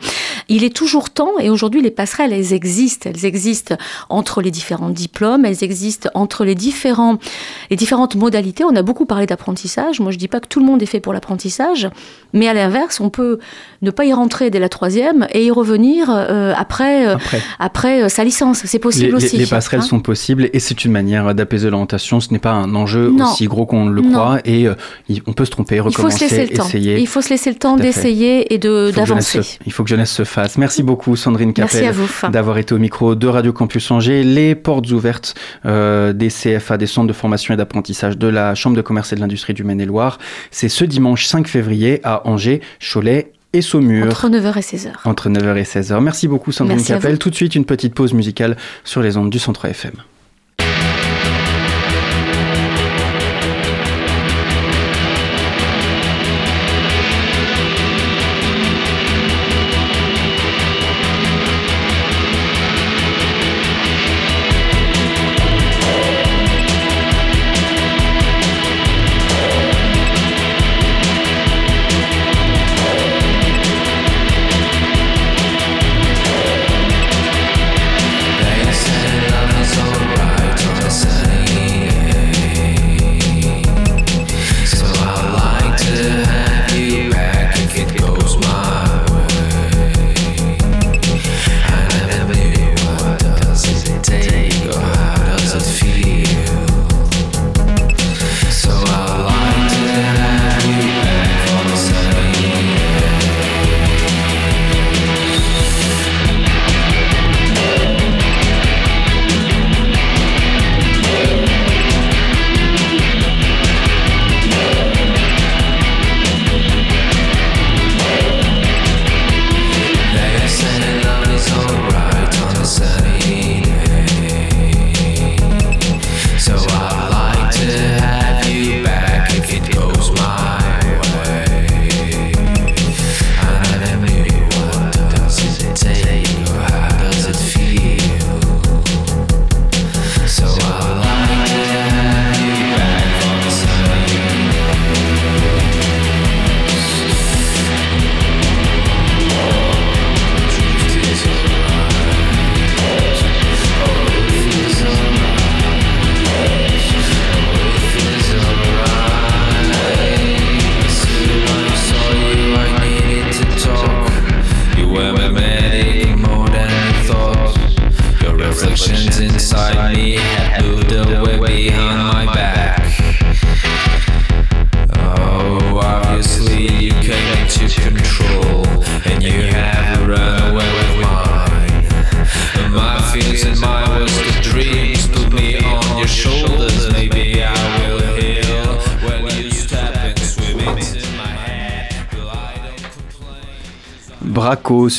[0.48, 3.10] Il est toujours temps, et aujourd'hui les passerelles, elles existent.
[3.12, 3.76] Elles existent
[4.08, 7.18] entre les différents diplômes, elles existent entre les, différents,
[7.70, 8.64] les différentes modalités.
[8.64, 10.00] On a beaucoup parlé d'apprentissage.
[10.00, 11.88] Moi, je dis pas que tout le monde est fait pour l'apprentissage,
[12.32, 13.38] mais à l'inverse, on peut
[13.82, 17.16] ne pas y rentrer dès la troisième et y revenir euh, après, euh,
[17.58, 18.62] après, euh, sa licence.
[18.64, 19.36] C'est possible aussi.
[19.36, 19.84] Les passerelles hein.
[19.84, 22.20] sont possibles et c'est une manière d'apaiser l'orientation.
[22.20, 24.74] Ce n'est pas un enjeu aussi gros qu'on le croit et euh,
[25.26, 26.98] on peut se tromper, recommencer, il faut se laisser le essayer.
[26.98, 29.40] Il faut se laisser le temps d'essayer et d'avancer.
[29.66, 30.58] Il faut que jeunesse se fasse.
[30.58, 31.94] Merci beaucoup Sandrine Capel
[32.30, 34.22] d'avoir été au micro de Radio Campus Angers.
[34.22, 35.34] Les portes ouvertes
[35.66, 39.16] euh, des CFA, des centres de formation et d'apprentissage de la Chambre de commerce et
[39.16, 40.18] de l'industrie du Maine-et-Loire,
[40.50, 44.06] c'est ce dimanche 5 février à Angers, Cholet et Saumur.
[44.06, 44.90] Entre 9h et 16h.
[45.04, 46.00] Entre 9h et 16h.
[46.00, 47.18] Merci beaucoup Sandrine Capel.
[47.18, 49.92] Tout de suite, une petite pause musicale sur les ondes du Centre FM.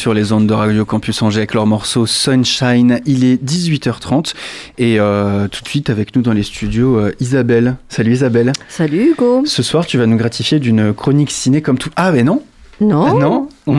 [0.01, 3.01] Sur les ondes de Radio Campus Angers avec leur morceau Sunshine.
[3.05, 4.33] Il est 18h30
[4.79, 7.75] et euh, tout de suite avec nous dans les studios euh, Isabelle.
[7.87, 8.51] Salut Isabelle.
[8.67, 9.43] Salut Hugo.
[9.45, 11.91] Ce soir tu vas nous gratifier d'une chronique ciné comme tout.
[11.97, 12.41] Ah mais non
[12.79, 13.73] non, ah non on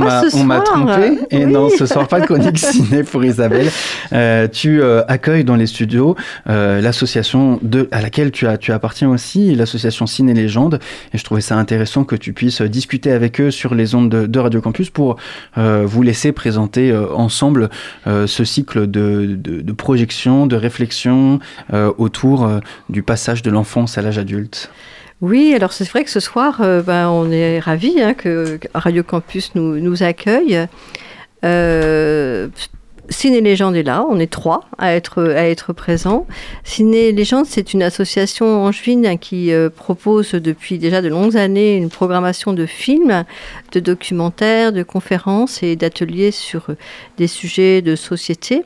[0.45, 1.19] m'a trompé.
[1.31, 3.71] Et non, ce soir, pas de chronique ciné pour Isabelle.
[4.13, 6.17] Euh, tu euh, accueilles dans les studios
[6.49, 10.79] euh, l'association à laquelle tu, as, tu appartiens aussi, l'association Ciné Légende.
[11.13, 14.39] Et je trouvais ça intéressant que tu puisses discuter avec eux sur les ondes de,
[14.43, 15.17] Radio Campus pour
[15.57, 17.71] vous laisser présenter ensemble
[18.07, 21.39] ce cycle de, de, de, projection, de réflexion
[21.73, 22.49] autour
[22.89, 24.71] du passage de l'enfance à l'âge adulte.
[25.23, 29.05] Oui, alors c'est vrai que ce soir, euh, ben, on est ravis hein, que Radio
[29.05, 30.67] Campus nous, accueille.
[31.45, 32.49] Euh,
[33.09, 36.27] Ciné Légende est là, on est trois à être, à être présents.
[36.63, 41.91] Ciné Légende, c'est une association angevine qui euh, propose depuis déjà de longues années une
[41.91, 43.25] programmation de films,
[43.73, 46.69] de documentaires, de conférences et d'ateliers sur
[47.19, 48.63] des sujets de société.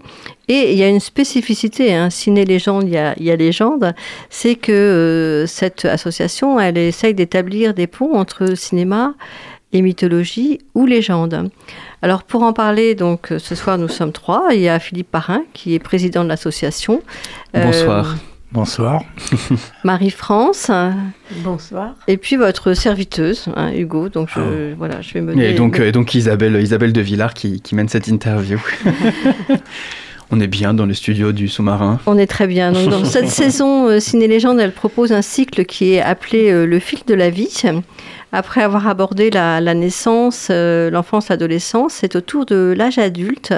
[0.49, 3.37] Et il y a une spécificité, hein, Ciné Légende, il y a, il y a
[3.37, 3.95] Légende,
[4.29, 9.15] c'est que euh, cette association, elle essaye d'établir des ponts entre cinéma
[9.77, 11.51] et mythologie ou légende.
[12.03, 14.49] Alors pour en parler, donc ce soir nous sommes trois.
[14.53, 17.03] Il y a Philippe Parrain qui est président de l'association.
[17.55, 18.11] Bonsoir.
[18.11, 18.15] Euh,
[18.53, 19.03] Bonsoir.
[19.85, 20.71] Marie-France.
[21.43, 21.95] Bonsoir.
[22.07, 24.09] Et puis votre serviteuse, hein, Hugo.
[24.09, 24.75] Donc je, oh.
[24.79, 25.51] voilà, je vais mener.
[25.51, 28.59] Et donc, donc Isabelle, Isabelle de Villard qui, qui mène cette interview.
[30.31, 32.01] On est bien dans le studio du sous-marin.
[32.07, 32.73] On est très bien.
[32.73, 36.67] Donc, dans cette saison euh, Ciné Légende, elle propose un cycle qui est appelé euh,
[36.67, 37.63] Le fil de la vie.
[38.39, 43.55] Après avoir abordé la, naissance, euh, l'enfance, l'adolescence, c'est au tour de l'âge adulte.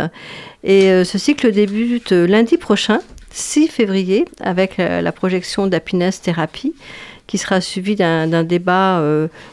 [0.63, 6.75] Et ce cycle débute lundi prochain, 6 février, avec la, projection d'Happiness Therapy
[7.27, 9.03] qui sera suivi d'un débat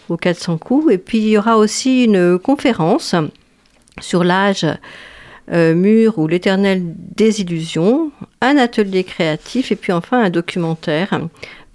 [0.09, 0.93] aux 400 coups.
[0.93, 3.15] Et puis il y aura aussi une conférence
[3.99, 4.65] sur l'âge
[5.51, 6.81] euh, Mur ou l'éternelle
[7.15, 8.11] désillusion,
[8.41, 11.19] un atelier créatif et puis enfin un documentaire.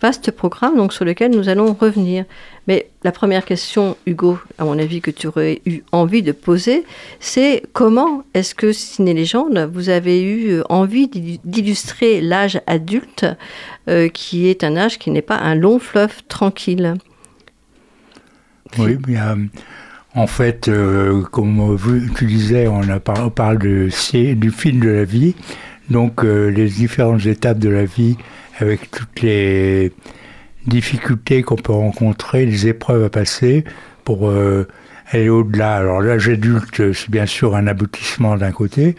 [0.01, 2.25] Vaste programme donc sur lequel nous allons revenir.
[2.67, 6.85] Mais la première question, Hugo, à mon avis que tu aurais eu envie de poser,
[7.19, 13.27] c'est comment est-ce que Ciné Légende, vous avez eu envie d'illustrer l'âge adulte,
[13.89, 16.95] euh, qui est un âge qui n'est pas un long fleuve tranquille?
[18.79, 19.37] Oui, bien.
[20.15, 21.79] En fait, euh, comme
[22.17, 22.83] tu disais, on,
[23.31, 23.89] parle de,
[24.35, 25.35] du fil de la vie,
[25.89, 28.17] donc euh, les différentes étapes de la vie
[28.61, 29.93] avec toutes les
[30.67, 33.65] difficultés qu'on peut rencontrer, les épreuves à passer
[34.05, 34.69] pour euh,
[35.11, 35.77] aller au-delà.
[35.77, 38.97] Alors l'âge adulte, c'est bien sûr un aboutissement d'un côté,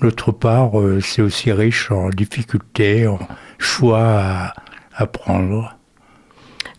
[0.00, 3.18] d'autre part, c'est aussi riche en difficultés, en
[3.58, 4.52] choix
[4.94, 5.76] à prendre.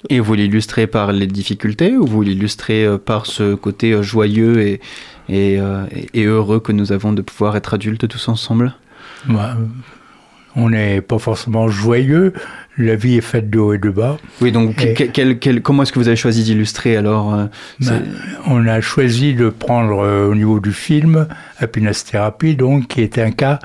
[0.09, 4.59] Et vous l'illustrez par les difficultés ou vous l'illustrez euh, par ce côté euh, joyeux
[4.59, 4.81] et,
[5.29, 8.73] euh, heureux que nous avons de pouvoir être adultes tous ensemble?
[10.55, 12.33] On n'est pas forcément joyeux,
[12.77, 14.17] la vie est faite de haut et de bas.
[14.41, 14.75] Oui, donc
[15.13, 17.35] quel, quel, comment est-ce que vous avez choisi d'illustrer alors
[17.79, 17.93] bah,
[18.45, 19.97] On a choisi de prendre
[20.29, 21.27] au niveau du film
[21.59, 23.59] Happiness Therapy, donc, qui est un cas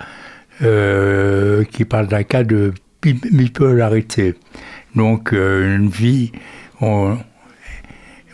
[0.60, 2.72] qui parle d'un cas de
[3.02, 4.34] bipolarité.
[4.94, 6.32] Donc euh, une vie
[6.80, 6.86] où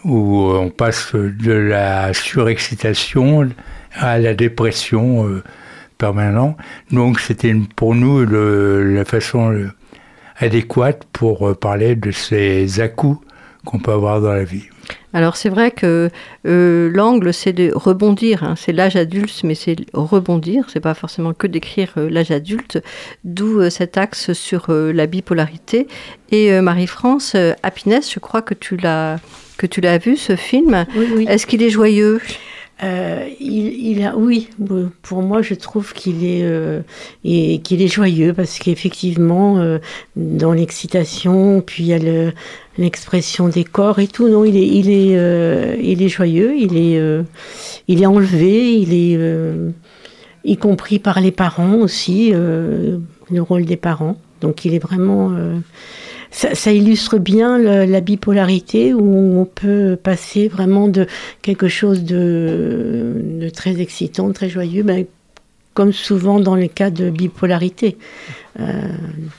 [0.04, 3.48] on passe de la surexcitation
[3.94, 5.42] à la dépression
[5.94, 6.56] euh, permanente.
[6.90, 9.70] Donc c'était pour nous la façon
[10.38, 13.20] adéquate pour euh, parler de ces à-coups
[13.64, 14.64] qu'on peut avoir dans la vie.
[15.12, 16.10] Alors c'est vrai que
[16.46, 18.54] euh, l'angle c'est de rebondir, hein.
[18.56, 22.82] c'est l'âge adulte, mais c'est rebondir, c'est pas forcément que d'écrire euh, l'âge adulte,
[23.22, 25.86] d'où euh, cet axe sur la bipolarité.
[26.30, 29.20] Et Marie-France, Happiness, je crois que tu l'as
[29.56, 30.84] que tu l'as vu ce film.
[31.28, 32.20] Est-ce qu'il est joyeux?
[32.82, 34.48] Euh, il, a, oui,
[35.02, 36.80] pour moi, je trouve qu'il est, euh,
[37.22, 39.78] qu'il est joyeux parce qu'effectivement, euh,
[40.16, 42.32] dans l'excitation, puis il y a
[42.76, 44.28] l'expression des corps et tout.
[44.28, 46.54] Non, il est, il est, il est joyeux.
[46.56, 47.00] Il est,
[47.86, 48.74] il est enlevé.
[48.74, 49.18] Il est,
[50.44, 53.00] y compris par les parents aussi, le
[53.40, 54.18] rôle des parents.
[54.40, 55.32] Donc, il est vraiment
[56.34, 61.06] ça, illustre bien la bipolarité où on peut passer vraiment de
[61.42, 65.06] quelque chose de, très excitant, très joyeux, ben,
[65.74, 67.96] comme souvent dans les cas de bipolarité.
[68.58, 68.64] Euh,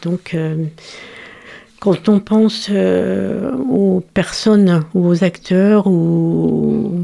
[0.03, 0.65] donc, euh,
[1.79, 7.03] quand on pense euh, aux personnes ou aux acteurs ou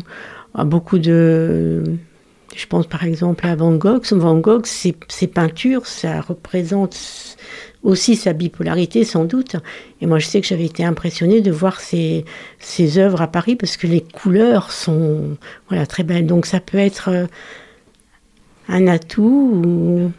[0.54, 1.84] à beaucoup de...
[2.54, 4.04] Je pense par exemple à Van Gogh.
[4.12, 6.98] Van Gogh, ses peintures, ça représente
[7.84, 9.56] aussi sa bipolarité sans doute.
[10.02, 12.26] Et moi je sais que j'avais été impressionnée de voir ses,
[12.60, 15.38] ses œuvres à Paris parce que les couleurs sont
[15.70, 16.28] voilà, très belles.
[16.28, 17.26] Donc ça peut être euh,
[18.68, 20.12] un atout ou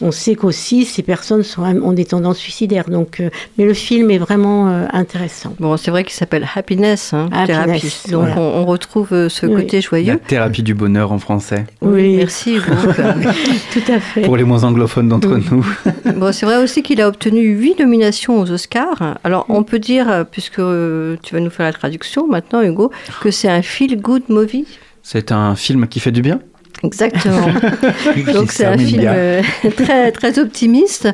[0.00, 2.88] on sait qu'aussi ces personnes sont, ont des tendances suicidaires.
[2.88, 5.54] Donc, euh, mais le film est vraiment euh, intéressant.
[5.58, 7.92] Bon, c'est vrai qu'il s'appelle Happiness, hein, thérapie.
[8.10, 8.38] Donc voilà.
[8.40, 9.62] on, on retrouve euh, ce Oui.
[9.62, 10.20] côté La joyeux.
[10.26, 11.64] thérapie du bonheur en français.
[11.80, 12.16] Oui.
[12.16, 12.56] Merci.
[12.56, 12.72] Hugo.
[13.72, 14.22] Tout à fait.
[14.22, 15.44] Pour les moins anglophones d'entre Oui.
[15.50, 15.66] nous.
[16.16, 19.18] Bon, c'est vrai aussi qu'il a obtenu huit nominations aux Oscars.
[19.24, 22.90] Alors, on peut dire, puisque tu vas nous faire la traduction maintenant, Hugo,
[23.20, 24.66] que c'est un feel-good movie.
[25.02, 26.40] C'est un film qui fait du bien?
[26.84, 27.46] Exactement.
[28.34, 29.42] Donc c'est un film euh,
[29.76, 31.06] très, très optimiste.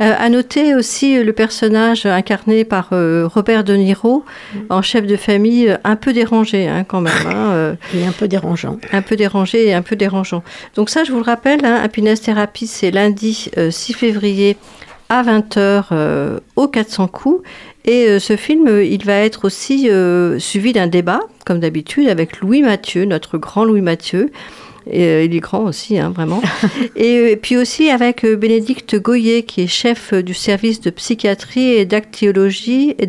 [0.00, 4.24] Euh, à noter aussi euh, le personnage incarné par euh, Robert De Niro
[4.70, 7.12] en chef de famille un peu dérangé hein, quand même.
[7.26, 8.78] hein, euh, Il est un peu dérangeant.
[8.92, 10.42] un peu dérangé et un peu dérangeant.
[10.74, 14.56] Donc ça, je vous le rappelle, hein, Happiness Therapy, c'est lundi euh, 6 février
[15.10, 17.42] à 20h au 400 coups.
[17.84, 22.40] Et euh, ce film, il va être aussi euh, suivi d'un débat, comme d'habitude, avec
[22.40, 24.30] Louis Mathieu, notre grand Louis Mathieu.
[24.86, 26.42] Et, euh, il est grand aussi, hein, vraiment.
[26.96, 30.90] et, euh, et puis aussi avec euh, Bénédicte Goyer, qui est chef du service de
[30.90, 33.06] psychiatrie et d'actiologie et.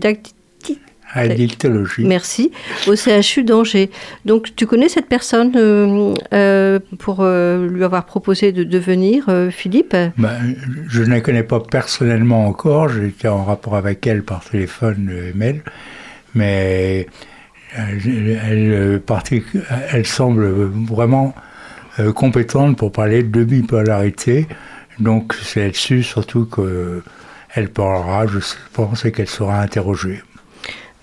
[1.99, 2.51] Merci,
[2.87, 3.89] au CHU d'Angers.
[4.25, 9.95] Donc, tu connais cette personne euh, euh, pour euh, lui avoir proposé de devenir, Philippe?
[10.17, 10.55] Ben,
[10.87, 15.31] je ne la connais pas personnellement encore, j'étais en rapport avec elle par téléphone, euh,
[15.35, 15.61] mail,
[16.33, 17.07] mais
[17.75, 19.01] elle
[20.05, 21.35] semble vraiment
[21.99, 24.47] euh, compétente pour parler de bipolarité,
[24.99, 28.39] donc c'est là-dessus surtout qu'elle parlera, je
[28.73, 30.21] pense, et qu'elle sera interrogée.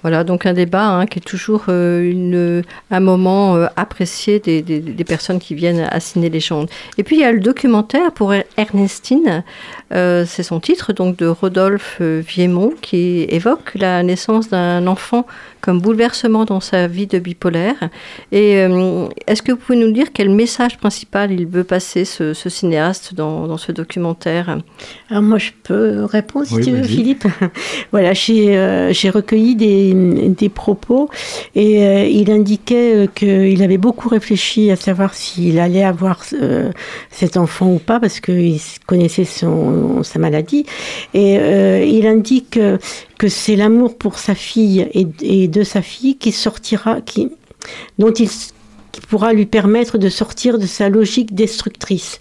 [0.02, 5.04] Voilà, donc un débat hein, qui est toujours euh, une, un moment euh, apprécié des,
[5.04, 6.70] personnes qui viennent à Ciné Légende.
[6.98, 9.42] Et puis il y a le documentaire pour Ernestine,
[9.92, 15.26] euh, c'est son titre, donc de Rodolphe euh, Viemont, qui évoque la naissance d'un enfant
[15.60, 17.76] comme bouleversement dans sa vie de bipolaire.
[18.32, 22.34] Et euh, est-ce que vous pouvez nous dire quel message principal il veut passer, ce,
[22.34, 24.58] ce cinéaste, dans, dans ce documentaire?
[25.10, 26.82] Alors moi, je peux répondre si Oui, tu veux.
[26.82, 27.26] Philippe.
[27.92, 29.94] voilà, j'ai euh, j'ai recueilli des,
[30.28, 31.10] des propos
[31.54, 36.70] et euh, il indiquait qu'il avait beaucoup réfléchi à savoir s'il allait avoir euh,
[37.10, 40.66] cet enfant ou pas parce qu'il connaissait son, sa maladie.
[41.14, 42.78] Et euh, il indique euh,
[43.18, 46.98] que c'est l'amour pour sa fille et, de sa fille qui sortira,
[47.98, 48.28] dont il
[48.92, 52.20] qui pourra lui permettre de sortir de sa logique destructrice.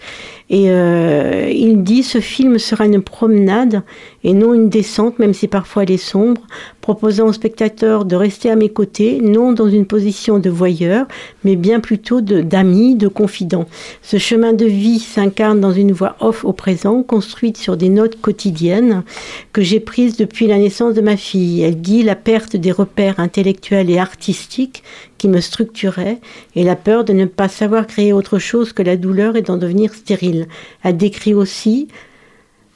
[0.49, 3.81] Et euh, il dit ce film sera une promenade
[4.23, 6.41] et non une descente, même si parfois elle est sombre,
[6.79, 11.05] proposant au spectateur de rester à mes côtés, non dans une position de voyeur,
[11.43, 13.65] mais bien plutôt de- d'ami, de, confident.
[14.01, 18.19] Ce chemin de vie s'incarne dans une voix off au présent, construite sur des notes
[18.21, 19.03] quotidiennes
[19.51, 21.61] que j'ai prises depuis la naissance de ma fille.
[21.61, 24.83] Elle dit la perte des repères intellectuels et artistiques
[25.17, 26.19] qui me structuraient
[26.55, 29.57] et la peur de ne pas savoir créer autre chose que la douleur et d'en
[29.57, 30.36] devenir stérile.
[30.83, 31.87] Elle décrit aussi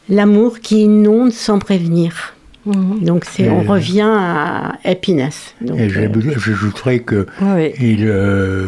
[0.09, 2.33] l'amour qui inonde sans prévenir.
[2.65, 5.55] Donc c'est, on revient à happiness.
[5.61, 7.71] Donc, Et euh, j'ajouterais que Oui.
[7.79, 8.67] il, euh,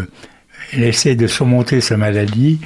[0.73, 2.59] il essaie de surmonter sa maladie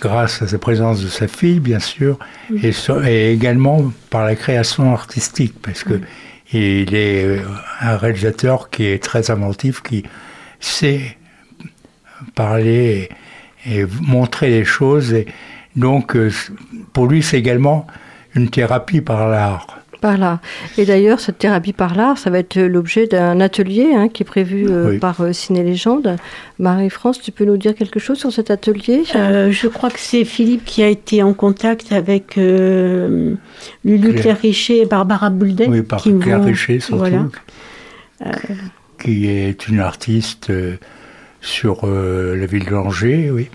[0.00, 2.18] grâce à sa présence de sa fille, bien sûr,
[2.62, 6.00] et, so- et également par la création artistique, parce que
[6.54, 7.42] il est euh,
[7.82, 10.04] un réalisateur qui est très inventif, qui
[10.60, 11.16] sait
[12.34, 13.10] parler
[13.66, 15.12] et, et montrer les choses.
[15.12, 15.26] Et
[15.76, 16.30] donc, euh,
[16.92, 17.86] pour lui, c'est également
[18.34, 19.66] une thérapie par l'art.
[20.00, 20.40] Par là.
[20.78, 24.26] Et d'ailleurs, cette thérapie par l'art, ça va être l'objet d'un atelier hein, qui est
[24.26, 24.98] prévu euh, Oui.
[24.98, 26.16] par euh, Ciné Légende.
[26.58, 29.02] Marie-France, tu peux nous dire quelque chose sur cet atelier?
[29.14, 33.34] Euh, je crois que c'est Philippe qui a été en contact avec euh,
[33.84, 34.22] Lulu Claire.
[34.22, 35.66] Claire Richet et Barbara Bouldet.
[35.68, 37.26] Oui, par qui Claire vont- Richer, surtout, voilà.
[39.02, 40.76] qui est une artiste euh,
[41.42, 43.48] sur euh, la ville d'Angers, oui,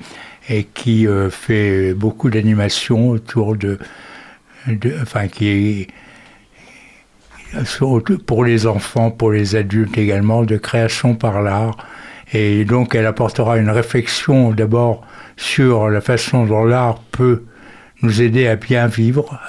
[0.50, 3.80] et qui euh, fait beaucoup d'animations autour de,
[5.02, 5.88] enfin, qui
[7.64, 11.78] sur- pour les enfants, pour les adultes également, de création par l'art.
[12.34, 15.06] Et donc, elle apportera une réflexion d'abord
[15.38, 17.43] sur la façon dont l'art peut
[18.02, 19.39] nous aider à bien vivre,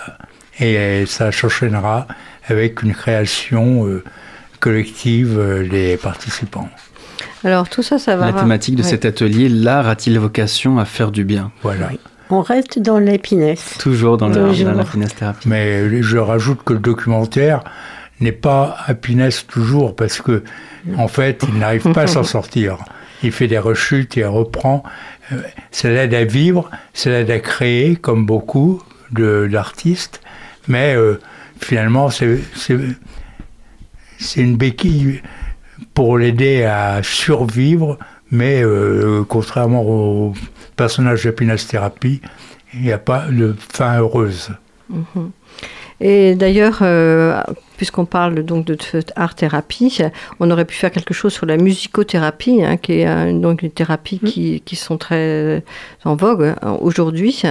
[0.61, 2.07] et ça s'enchaînera
[2.49, 4.05] avec une création euh,
[4.61, 6.69] collective euh, des participants.
[7.45, 8.27] Alors, tout ça, ça va...
[8.27, 8.89] La thématique de Ouais.
[8.89, 11.91] cet atelier, l'art a-t-il vocation à faire du bien Voilà.
[12.31, 13.77] On reste dans l'épinesse.
[13.79, 14.71] Toujours dans, la, Toujours.
[14.71, 15.49] dans la finesse thérapie.
[15.49, 17.63] Mais je rajoute que le documentaire
[18.21, 20.43] n'est pas happiness toujours parce que
[20.97, 22.79] en fait, il n'arrive pas à s'en sortir.
[23.23, 24.83] Il fait des rechutes, il reprend.
[25.33, 25.37] Euh,
[25.71, 28.83] Ça l'aide à vivre, ça l'aide à créer, comme beaucoup
[29.13, 30.21] d'artistes,
[30.69, 31.21] mais euh,
[31.61, 32.41] finalement, c'est
[34.37, 35.23] une béquille
[35.95, 37.99] pour l'aider à survivre,
[38.31, 40.35] mais euh, contrairement au
[40.77, 42.21] personnage de Therapy,
[42.75, 44.51] il n'y a pas de fin heureuse.
[44.91, 45.31] Mhm.
[46.01, 47.41] Et d'ailleurs, euh,
[47.77, 49.99] puisqu'on parle donc de cette art thérapie,
[50.41, 53.71] on aurait pu faire quelque chose sur la musicothérapie, hein, qui est euh, donc une
[53.71, 55.63] thérapie qui, qui sont très
[56.05, 57.43] en vogue hein, aujourd'hui.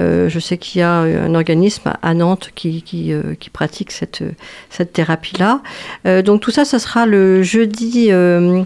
[0.00, 3.92] Euh, je sais qu'il y a un organisme à Nantes qui, qui, euh, qui pratique
[3.92, 4.24] cette,
[4.68, 5.62] cette thérapie-là.
[6.06, 8.62] Euh, donc tout ça, ça sera le jeudi, euh,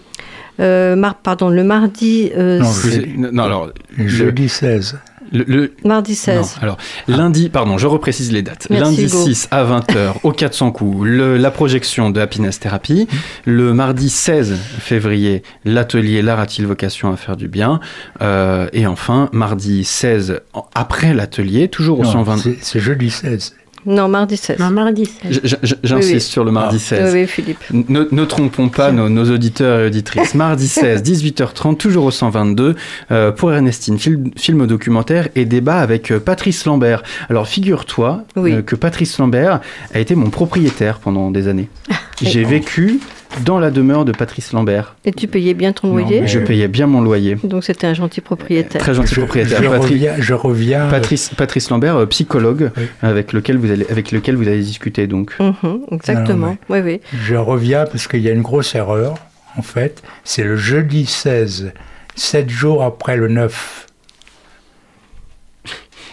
[0.61, 4.99] euh, mar- pardon, le mardi, euh, Non, je- non, alors, Jeudi 16.
[5.33, 6.57] Le, le- mardi non, 16.
[6.62, 6.76] alors,
[7.07, 8.66] lundi, pardon, je reprécise les dates.
[8.70, 9.24] Merci, lundi Hugo.
[9.24, 13.07] 6 à 20h au 400 coups, le- la projection de Happiness Therapy.
[13.45, 17.81] Le mardi 16 février, l'atelier L'art a-t-il vocation à faire du bien?
[18.22, 22.37] Euh, Et enfin, mardi 16, en- après l'atelier, toujours au Non, 120.
[22.39, 23.55] c'est- C'est jeudi 16.
[23.87, 24.59] Non, mardi 16.
[24.59, 25.41] Non, mardi 16.
[25.45, 26.20] J- j- J'insiste Oui, oui.
[26.20, 26.85] sur le mardi Ah.
[26.97, 27.14] 16.
[27.14, 27.64] Oui, oui, Philippe.
[27.72, 30.35] Ne, ne trompons pas nos, nos auditeurs et auditrices.
[30.35, 32.74] Mardi 16, 18h30, toujours au 122,
[33.11, 37.03] euh, pour Ernestine, film, film documentaire et débat avec euh, Patrice Lambert.
[37.31, 38.53] Alors figure-toi Oui.
[38.53, 39.61] euh, que Patrice Lambert
[39.95, 41.68] a été mon propriétaire pendant des années.
[42.22, 43.01] J'ai vécu
[43.45, 44.97] dans la demeure de Patrice Lambert.
[45.05, 47.37] Et tu payais bien ton loyer Je payais bien mon loyer.
[47.45, 48.81] Donc c'était un gentil propriétaire.
[48.81, 49.62] Très gentil Je, propriétaire.
[49.62, 52.85] je reviens, je reviens, euh, Patrice, Patrice Lambert, euh, psychologue, Oui.
[53.03, 55.35] avec, lequel vous allez, avec lequel vous allez discuter donc.
[55.41, 56.57] Mhm, exactement.
[56.68, 57.01] Oui, oui.
[57.24, 59.14] je reviens parce qu'il y a une grosse erreur,
[59.57, 60.03] en fait.
[60.24, 61.72] C'est le jeudi 16,
[62.16, 63.87] 7 jours après le 9.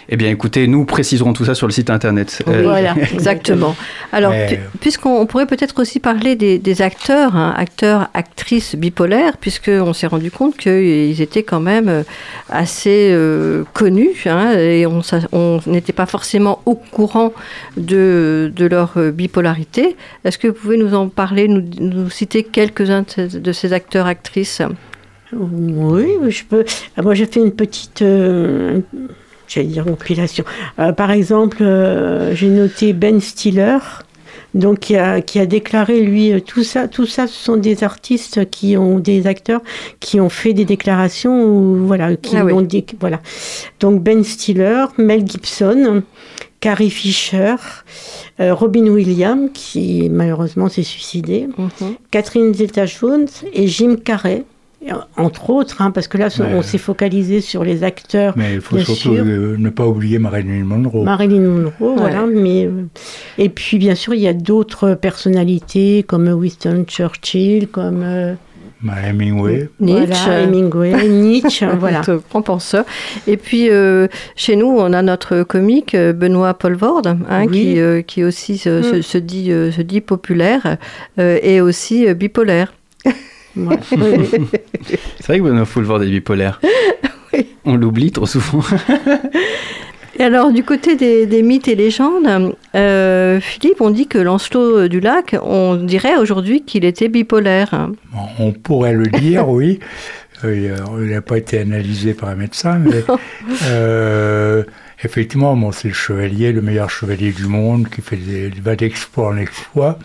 [0.08, 2.40] Eh bien écoutez, nous préciserons tout ça sur le site internet.
[2.46, 2.94] Euh, Voilà.
[3.12, 3.74] Exactement.
[4.12, 9.36] Alors, Mais- puisqu'on on pourrait peut-être aussi parler des, des acteurs, hein, acteurs, actrices bipolaires,
[9.36, 12.02] puisqu'on s'est rendu compte qu'ils étaient quand même euh,
[12.48, 17.32] assez euh, connus, hein, et on n'était pas forcément au courant
[17.76, 19.96] de, de leur euh, bipolarité.
[20.24, 23.72] Est-ce que vous pouvez nous en parler, nous, nous citer quelques-uns de ces- de ces
[23.72, 24.62] acteurs, actrices?
[25.32, 26.64] Oui, je peux.
[27.02, 28.02] Moi, j'ai fait une petite.
[28.02, 28.78] euh,
[29.48, 30.44] J'allais dire compilation.
[30.78, 33.78] Euh, par exemple, euh, j'ai noté Ben Stiller.
[34.54, 37.84] Donc, qui a, qui a déclaré, lui, euh, tout ça, tout ça, ce sont des
[37.84, 39.60] artistes qui ont, des acteurs
[40.00, 42.52] qui ont fait des déclarations, ou, voilà, qui Ah oui.
[42.54, 43.20] ont dit, voilà.
[43.80, 46.02] Donc, Ben Stiller, Mel Gibson,
[46.60, 47.56] Carrie Fisher,
[48.40, 51.96] euh, Robin Williams, qui malheureusement s'est suicidé, Mhm.
[52.10, 54.44] Catherine Zeta-Jones et Jim Carrey,
[55.16, 58.34] entre autres, hein, parce que là, on s'est focalisé sur les acteurs.
[58.36, 59.24] Mais il faut surtout sûr.
[59.26, 61.04] euh, ne pas oublier Marilyn Monroe.
[61.04, 62.84] Marilyn Monroe, voilà, mais euh,
[63.38, 68.34] et puis bien sûr il y a d'autres personnalités comme Winston Churchill, comme euh,
[68.82, 69.70] Ma Hemingway.
[69.80, 70.06] Nietzsche.
[70.26, 71.98] voilà, Hemingway, Nietzsche, voilà.
[72.06, 72.84] Notre grand penseur.
[73.26, 74.06] Et puis, euh,
[74.36, 77.52] chez nous, on a notre comique euh, Benoît Polvorde, hein, Oui.
[77.52, 79.02] qui, euh, qui aussi se, se- Mm.
[79.02, 80.76] se dit, euh, se dit populaire
[81.18, 82.74] euh, et aussi euh, bipolaire.
[83.56, 83.98] Ouais, oui,
[84.32, 84.48] oui.
[85.18, 86.60] C'est vrai que Benoît Foulevard est bipolaire.
[87.64, 88.62] On l'oublie trop souvent.
[90.18, 94.88] Et alors, du côté des, des mythes et légendes, euh, Philippe, on dit que Lancelot
[94.88, 97.88] du Lac, on dirait aujourd'hui qu'il était bipolaire.
[98.38, 99.80] On pourrait le dire, oui.
[100.44, 103.02] Euh, il n'a pas été analysé par un médecin, mais
[103.70, 104.64] euh,
[105.02, 109.28] effectivement, bon, c'est le chevalier, le meilleur chevalier du monde, qui fait des, va d'exploit
[109.28, 109.98] en exploit.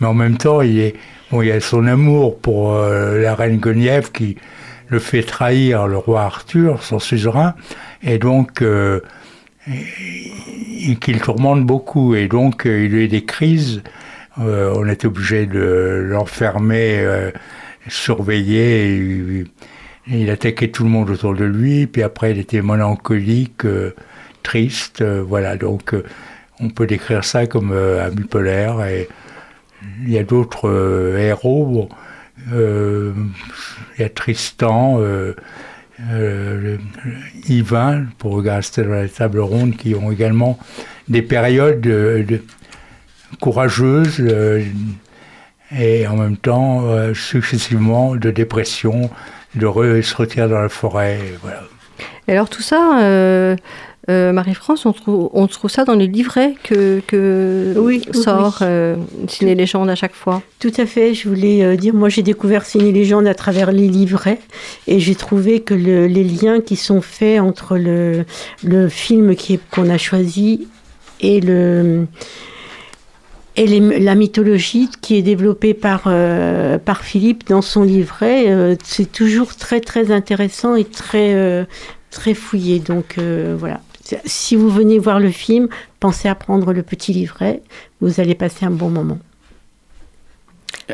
[0.00, 0.94] Mais en même temps, il, est,
[1.30, 4.36] bon, il y a son amour pour euh, la reine Guenièvre qui
[4.88, 7.54] le fait trahir le roi Arthur, son suzerain,
[8.02, 9.00] et donc euh,
[11.00, 12.14] qu'il tourmente beaucoup.
[12.14, 13.82] Et donc, euh, il a eu des crises.
[14.36, 17.04] On est obligé de l'enfermer,
[17.88, 18.86] surveiller.
[18.88, 19.44] et
[20.06, 21.86] il- attaquait tout le monde autour de lui.
[21.86, 23.62] Puis après, il était mélancolique,
[24.42, 25.02] triste.
[25.04, 25.94] voilà, donc
[26.58, 28.78] on peut décrire ça comme un bipolaire.
[30.02, 31.88] Il y a d'autres euh, héros.
[32.52, 33.12] Euh,
[33.98, 35.34] il y a Tristan, euh,
[36.10, 36.78] euh,
[37.48, 40.58] Yvain, pour rester dans la table ronde, qui ont également
[41.08, 42.42] des périodes de- de-
[43.40, 44.20] courageuses
[45.78, 49.08] et en même temps successivement de dépression,
[49.54, 51.20] de se retirer dans la forêt.
[51.42, 51.62] Voilà.
[52.26, 53.56] Et alors, tout ça,
[54.10, 58.58] euh, Marie-France, on trouve, on trouve ça dans les livrets que, que Oui, oui, sort
[58.60, 58.66] oui.
[58.68, 58.96] euh,
[59.28, 60.42] Ciné Légende à chaque fois.
[60.58, 63.88] Tout à fait, je voulais euh, dire, moi j'ai découvert Ciné Légende à travers les
[63.88, 64.40] livrets
[64.86, 68.24] et j'ai trouvé que le- les liens qui sont faits entre le,
[68.64, 69.34] le film
[69.70, 70.66] qu'on a choisi
[71.20, 72.06] et, le,
[73.56, 78.74] et les- la mythologie qui est développée par, euh, par Philippe dans son livret, euh,
[78.82, 81.64] c'est toujours très très intéressant et très, euh,
[82.10, 82.78] très fouillé.
[82.78, 83.16] Donc
[83.58, 83.80] voilà,
[84.24, 87.62] Si vous venez voir le film, pensez à prendre le petit livret.
[88.00, 89.18] Vous allez passer un bon moment.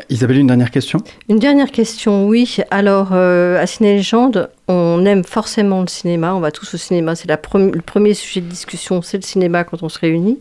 [0.09, 0.99] Isabelle, une dernière question?
[1.29, 2.57] Une dernière question, oui.
[2.71, 6.35] Alors, euh, à Ciné Légende, on aime forcément le cinéma.
[6.35, 7.15] On va tous au cinéma.
[7.15, 10.39] C'est le premier sujet de discussion, c'est le cinéma quand on se réunit.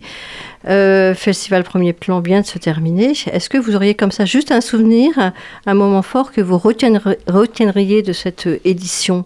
[0.69, 3.13] Euh, Festival Premier Plan vient de se terminer.
[3.33, 5.33] Est-ce que vous auriez comme ça juste un souvenir,
[5.67, 9.25] un moment fort que vous retiendriez de cette édition?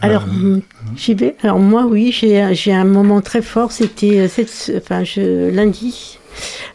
[0.00, 0.60] Alors, euh,
[0.96, 1.36] j'y vais.
[1.42, 3.72] Alors moi, oui, j'ai un moment très fort.
[3.72, 6.18] C'était euh, enfin, lundi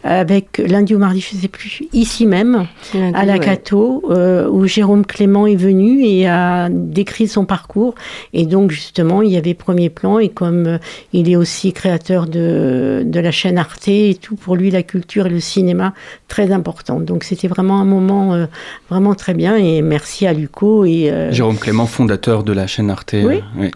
[0.04, 2.68] avec lundi ou mardi, je ne sais plus, ici même,
[3.14, 7.96] à la Cato, euh, où Jérôme Clément est venu et a décrit son parcours.
[8.34, 10.20] Et donc, justement, il y avait premier plan.
[10.20, 10.78] Et comme euh,
[11.14, 15.28] il est aussi créateur de, de la chaîne Arte et tout, pour lui, la culture
[15.28, 15.94] et le cinéma,
[16.28, 17.00] très important.
[17.00, 18.46] Donc, c'était vraiment un moment euh,
[18.90, 19.58] vraiment très bien.
[19.58, 20.86] Et merci à Luco.
[20.86, 23.16] Et, Jérôme Clément, fondateur de la chaîne Arte.
[23.22, 23.42] Oui.
[23.58, 23.72] oui.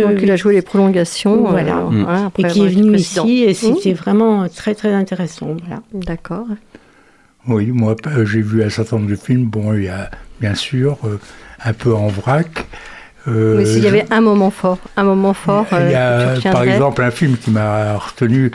[0.00, 1.44] Donc, il a joué les prolongations.
[1.48, 1.76] Voilà.
[1.76, 5.56] Hein, et qui est venu ici et c'était vraiment très, très intéressant.
[5.64, 5.82] Voilà.
[5.92, 6.46] D'accord.
[7.48, 9.46] Oui, moi, euh, j'ai vu un certain nombre de films.
[9.46, 11.18] Bon, il y a bien sûr euh,
[11.64, 12.66] un peu en vrac.
[13.28, 15.66] Euh, Mais s'il y avait un moment fort, un moment fort.
[15.72, 18.50] Il y a, par exemple, un film qui m'a retenu,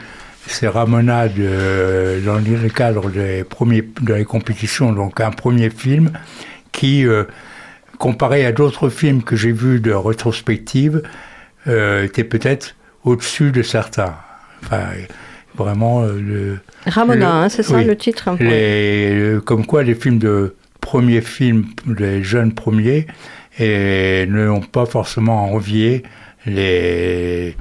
[0.46, 6.12] c'est Ramona dans le cadre des premiers, de la compétition, donc un premier film
[6.74, 7.06] qui,
[7.98, 11.04] comparé à d'autres films que j'ai vus de rétrospective,
[11.68, 14.16] euh, était peut-être au-dessus de certains.
[14.64, 14.84] Enfin,
[15.56, 16.04] vraiment.
[16.04, 18.30] Euh, le, Ramona, hein, c'est ça le titre?
[18.40, 21.66] Les, Comme quoi les films de premiers films,
[21.98, 23.08] les jeunes premiers,
[23.60, 26.04] et ne ont pas forcément envié
[26.46, 27.56] les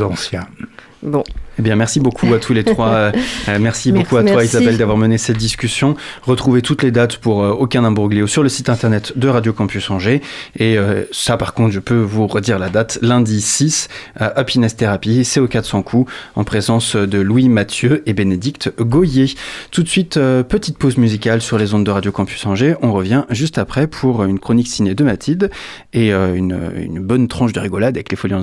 [0.00, 0.46] anciens.
[1.02, 1.24] Bon,
[1.58, 2.84] eh bien, merci beaucoup à tous les trois.
[2.94, 3.10] Euh,
[3.48, 5.96] euh, merci beaucoup à toi, Isabelle, d'avoir mené cette discussion.
[6.22, 9.90] Retrouvez toutes les dates pour euh, Aucun Imbroglio sur le site internet de Radio Campus
[9.90, 10.20] Angers.
[10.58, 10.76] Et
[11.10, 12.98] ça, par contre, je peux vous redire la date.
[13.02, 18.12] Lundi 6, à Happiness Therapy, c'est au 400 coups, en présence de Louis Mathieu et
[18.12, 19.34] Bénédicte Goyer.
[19.70, 22.76] Tout de suite, petite pause musicale sur les ondes de Radio Campus Angers.
[22.82, 25.50] On revient juste après pour une chronique ciné de Mathilde
[25.92, 28.42] et une, une bonne tranche de rigolade avec les Folies en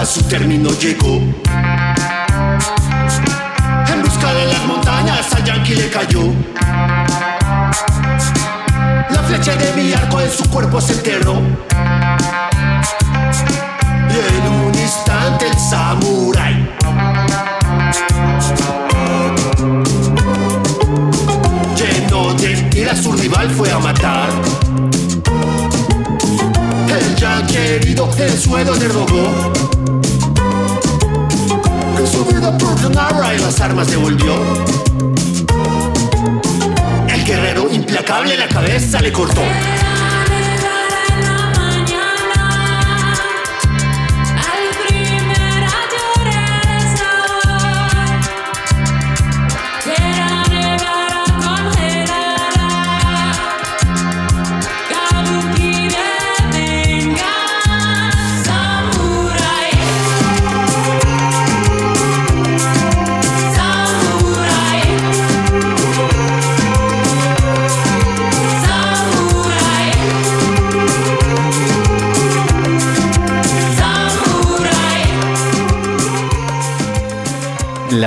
[0.00, 1.16] a su término llegó.
[3.88, 6.32] En busca de las montañas al yankee le cayó.
[9.10, 11.42] La flecha de mi arco en su cuerpo se enterró.
[14.08, 16.68] Y en un instante el samurái.
[21.76, 24.28] Lleno de ira su rival fue a matar.
[26.88, 29.77] El ya querido en suelo le robó.
[32.20, 34.34] Y las armas devolvió.
[37.08, 39.42] El guerrero implacable la cabeza le cortó.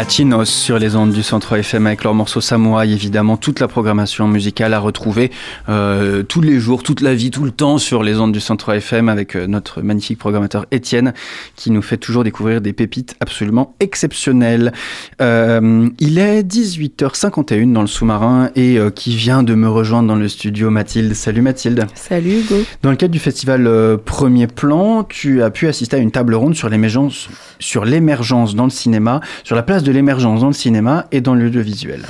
[0.02, 4.28] Latinos sur les ondes du Centre FM avec leur morceau Samouraï, évidemment toute la programmation
[4.28, 5.30] musicale à retrouver
[5.70, 8.74] euh, tous les jours, toute la vie, tout le temps sur les ondes du Centre
[8.74, 11.14] FM avec euh, notre magnifique programmateur Étienne
[11.56, 14.74] qui nous fait toujours découvrir des pépites absolument exceptionnelles.
[15.22, 20.28] Euh, il est 18h51 dans le sous-marin et qui vient de me rejoindre dans le
[20.28, 21.14] studio Mathilde.
[21.14, 21.86] Salut Mathilde.
[21.94, 22.56] Salut Hugo.
[22.82, 23.70] Dans le cadre du festival
[24.04, 29.20] Premier Plan, tu as pu assister à une table ronde sur l'émergence dans le cinéma,
[29.44, 32.02] sur la place de l'émergence dans le cinéma et dans l'audiovisuel.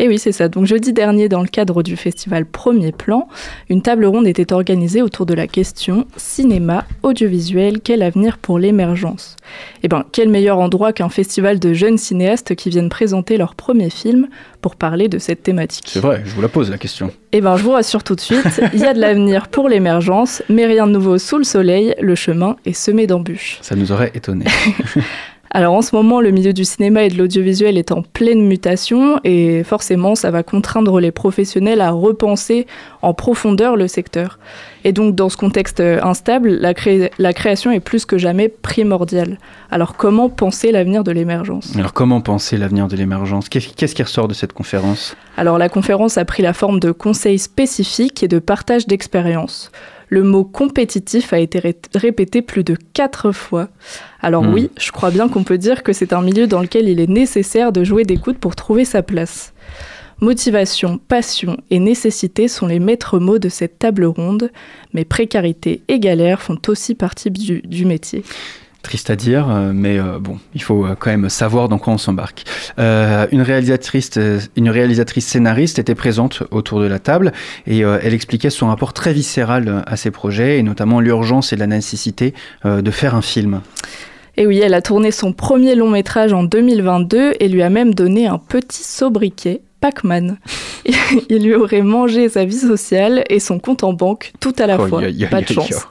[0.00, 0.48] Et oui, c'est ça.
[0.48, 3.28] Donc jeudi dernier, dans le cadre du festival Premier Plan,
[3.68, 9.36] une table ronde était organisée autour de la question cinéma, audiovisuel, quel avenir pour l'émergence?
[9.82, 13.90] Eh bien, quel meilleur endroit qu'un festival de jeunes cinéastes qui viennent présenter leur premier
[13.90, 14.28] film
[14.60, 15.88] pour parler de cette thématique?
[15.88, 17.10] C'est vrai, je vous la pose la question.
[17.32, 20.42] Eh bien, je vous rassure tout de suite, il y a de l'avenir pour l'émergence,
[20.48, 23.58] mais rien de nouveau sous le soleil, le chemin est semé d'embûches.
[23.62, 24.44] Ça nous aurait étonné.
[25.50, 29.18] Alors en ce moment, le milieu du cinéma et de l'audiovisuel est en pleine mutation
[29.24, 32.66] et forcément, ça va contraindre les professionnels à repenser
[33.00, 34.38] en profondeur le secteur.
[34.84, 39.38] Et donc dans ce contexte instable, la, cré la création est plus que jamais primordiale.
[39.70, 41.74] Alors comment penser l'avenir de l'émergence?
[41.74, 43.48] Alors comment penser l'avenir de l'émergence?
[43.48, 45.16] Qu'est-ce qui ressort de cette conférence?
[45.36, 49.70] Alors la conférence a pris la forme de conseils spécifiques et de partage d'expériences
[50.08, 53.68] le mot compétitif a été ré répété plus de quatre fois.
[54.20, 54.52] Alors mmh.
[54.52, 57.10] oui, je crois bien qu'on peut dire que c'est un milieu dans lequel il est
[57.10, 59.52] nécessaire de jouer des coudes pour trouver sa place.
[60.20, 64.50] Motivation, passion et nécessité sont les maîtres mots de cette table ronde,
[64.92, 68.24] mais précarité et galère font aussi partie du, du métier.
[68.82, 71.92] Triste à dire, euh, mais euh, bon, il faut euh, quand même savoir dans quoi
[71.92, 72.44] on s'embarque.
[72.78, 74.18] Une réalisatrice,
[74.56, 77.32] une réalisatrice scénariste était présente autour de la table
[77.66, 81.66] et elle expliquait son rapport très viscéral à ses projets et notamment l'urgence et la
[81.66, 83.60] nécessité de faire un film.
[84.36, 87.94] Et oui, elle a tourné son premier long métrage en 2022 et lui a même
[87.94, 90.38] donné un petit sobriquet Pac-Man.
[91.28, 94.78] Il lui aurait mangé sa vie sociale et son compte en banque tout à la
[94.80, 95.02] Oh, fois.
[95.30, 95.86] Pas de chance.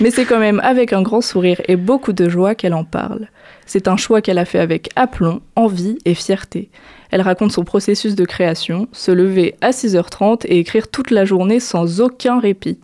[0.00, 3.28] Mais c'est quand même avec un grand sourire et beaucoup de joie qu'elle en parle.
[3.66, 6.70] C'est un choix qu'elle a fait avec aplomb, envie et fierté.
[7.10, 11.60] Elle raconte son processus de création, se lever à 6h30 et écrire toute la journée
[11.60, 12.78] sans aucun répit.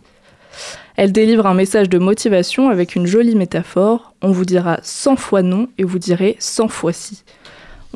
[0.95, 4.13] Elle délivre un message de motivation avec une jolie métaphore.
[4.21, 7.23] On vous dira 100 fois non et vous direz 100 fois si.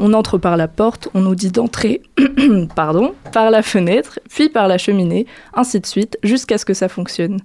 [0.02, 2.02] On entre par la porte, on nous dit d'entrer,
[2.76, 6.88] pardon, par la fenêtre, puis par la cheminée, ainsi de suite, jusqu'à ce que ça
[6.88, 7.42] fonctionne.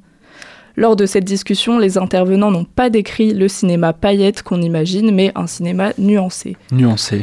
[0.77, 5.33] Lors de cette discussion, les intervenants n'ont pas décrit le cinéma paillette qu'on imagine, mais
[5.35, 6.57] un cinéma nuancé.
[6.71, 7.23] Nuancé.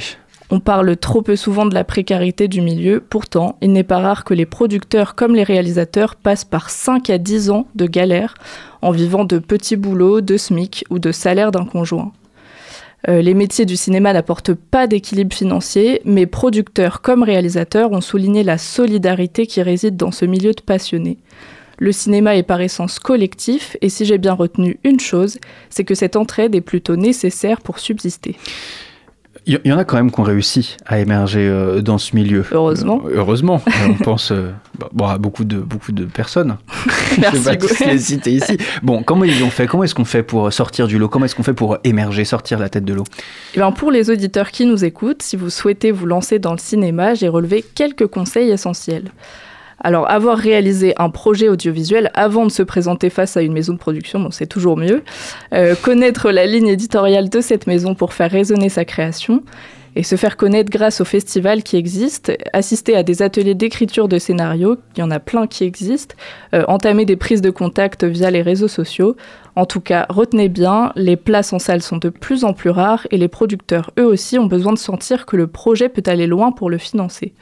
[0.50, 4.26] On parle trop peu souvent de la précarité du milieu, pourtant, il n'est pas rare
[4.26, 8.34] que les producteurs comme les réalisateurs passent par 5 à 10 ans de galère
[8.82, 12.12] en vivant de petits boulots, de SMIC ou de salaire d'un conjoint.
[13.08, 18.44] Euh, les métiers du cinéma n'apportent pas d'équilibre financier, mais producteurs comme réalisateurs ont souligné
[18.44, 21.18] la solidarité qui réside dans ce milieu de passionnés.
[21.80, 25.40] Le cinéma est par essence collectif, et si j'ai bien retenu une chose,
[25.72, 28.36] c'est que cette entraide est plutôt nécessaire pour subsister.
[29.48, 32.46] Il y, en a quand même qui ont réussi à émerger euh, dans ce milieu.
[32.52, 33.02] Heureusement.
[33.06, 33.60] Euh, heureusement.
[33.90, 36.58] On pense euh, bah, bon, à beaucoup de, beaucoup de personnes.
[37.18, 38.58] Merci, Je vais pas tous les citer ici.
[38.84, 41.10] Bon, comment ils ont fait Comment est-ce qu'on fait pour sortir du lot?
[41.10, 43.04] Comment est-ce qu'on fait pour émerger, sortir la tête de l'eau?
[43.56, 46.60] Eh bien, pour les auditeurs qui nous écoutent, si vous souhaitez vous lancer dans le
[46.60, 49.12] cinéma, j'ai relevé quelques conseils essentiels.
[49.84, 53.80] Alors, avoir réalisé un projet audiovisuel avant de se présenter face à une maison de
[53.80, 55.04] production, bon, c'est toujours mieux.
[55.54, 59.44] Euh, connaître la ligne éditoriale de cette maison pour faire résonner sa création
[59.96, 64.20] et se faire connaître grâce aux festivals qui existent, assister à des ateliers d'écriture de
[64.20, 66.16] scénarios, il y en a plein qui existent,
[66.54, 69.18] euh, entamer des prises de contact via les réseaux sociaux.
[69.56, 73.06] En tout cas, retenez bien, les places en salle sont de plus en plus rares
[73.12, 76.52] et les producteurs, eux aussi, ont besoin de sentir que le projet peut aller loin
[76.52, 77.34] pour le financer.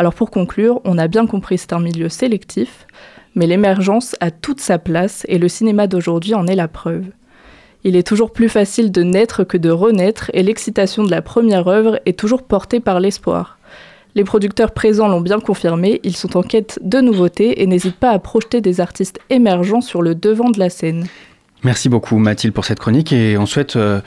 [0.00, 2.86] Alors pour conclure, on a bien compris c'est un milieu sélectif,
[3.34, 7.04] mais l'émergence a toute sa place et le cinéma d'aujourd'hui en est la preuve.
[7.84, 11.68] Il est toujours plus facile de naître que de renaître et l'excitation de la première
[11.68, 13.58] œuvre est toujours portée par l'espoir.
[14.14, 18.12] Les producteurs présents l'ont bien confirmé, ils sont en quête de nouveautés et n'hésitent pas
[18.12, 21.08] à projeter des artistes émergents sur le devant de la scène.
[21.62, 24.00] Merci beaucoup Mathilde pour cette chronique et on souhaite euh,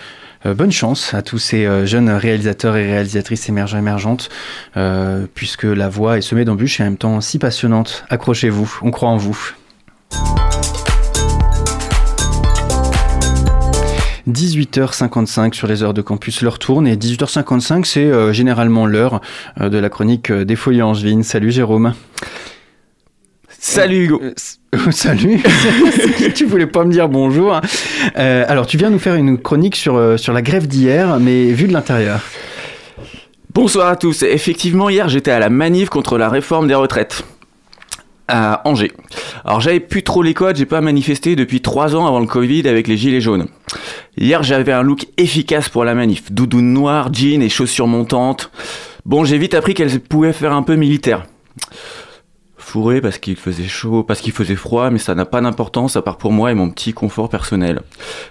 [0.48, 4.30] euh, bonne chance à tous ces euh, jeunes réalisateurs et réalisatrices émergents émergentes
[5.36, 8.06] puisque la voix est semée d'embûches et en même temps si passionnante.
[8.10, 9.54] Accrochez-vous, on croit en vous.
[14.28, 19.22] 18h55 sur les heures de campus, l'heure tourne et 18h55 c'est généralement l'heure
[19.60, 21.24] de la chronique des Folies Angevines.
[21.24, 21.94] Salut Jérôme.
[23.66, 24.22] Salut Hugo.
[24.22, 25.42] Euh, Salut.
[26.36, 27.62] tu voulais pas me dire bonjour.
[28.18, 31.46] Euh, alors tu viens nous faire une chronique sur, euh, sur la grève d'hier, mais
[31.46, 32.20] vue de l'intérieur.
[33.54, 34.24] Bonsoir à tous.
[34.24, 37.24] Effectivement, hier j'étais à la manif contre la réforme des retraites
[38.28, 38.92] à Angers.
[39.46, 42.68] Alors j'avais plus trop les codes, j'ai pas manifesté depuis trois ans avant le Covid
[42.68, 43.48] avec les gilets jaunes.
[44.18, 48.52] Hier j'avais un look efficace pour la manif, doudoune noire, jean et chaussures montantes.
[49.06, 51.24] Bon j'ai vite appris qu'elles pouvaient faire un peu militaire.
[52.74, 56.02] Fourré parce qu'il faisait chaud, parce qu'il faisait froid, mais ça n'a pas d'importance à
[56.02, 57.82] part pour moi et mon petit confort personnel.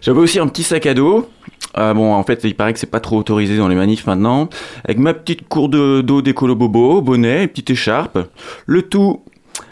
[0.01, 1.31] J'avais aussi un petit sac à dos.
[1.75, 4.49] Ah bon, en fait, il paraît que c'est pas trop autorisé dans les manifs maintenant.
[4.85, 8.19] Avec ma petite cour de- d'eau d'écolo bobo, bonnet, petite écharpe.
[8.67, 9.23] Le tout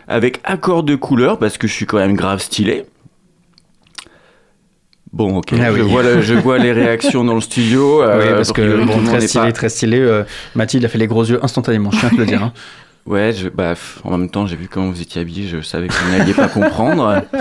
[0.06, 2.84] avec accord de couleur parce que je suis quand même grave stylé.
[5.12, 8.02] Bon, ok, Ah je, vois le- je vois les réactions dans le studio.
[8.02, 9.98] oui, euh, parce que bon, très stylé, pas- très stylé.
[9.98, 10.22] euh,
[10.54, 12.44] Mathilde a fait les gros yeux instantanément, je tiens à te le dire.
[12.44, 12.52] hein.
[13.06, 13.74] Ouais, je, bah,
[14.04, 16.48] en même temps, j'ai vu comment vous étiez habillé, je savais que vous n'alliez pas
[16.48, 17.22] comprendre.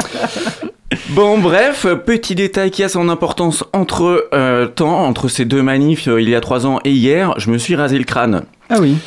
[1.09, 6.07] Bon, bref, petit détail qui a son importance entre euh, temps, entre ces deux manifs,
[6.07, 8.41] euh, il y a trois ans et hier, je me suis rasé le crâne.
[8.71, 8.97] Ah oui,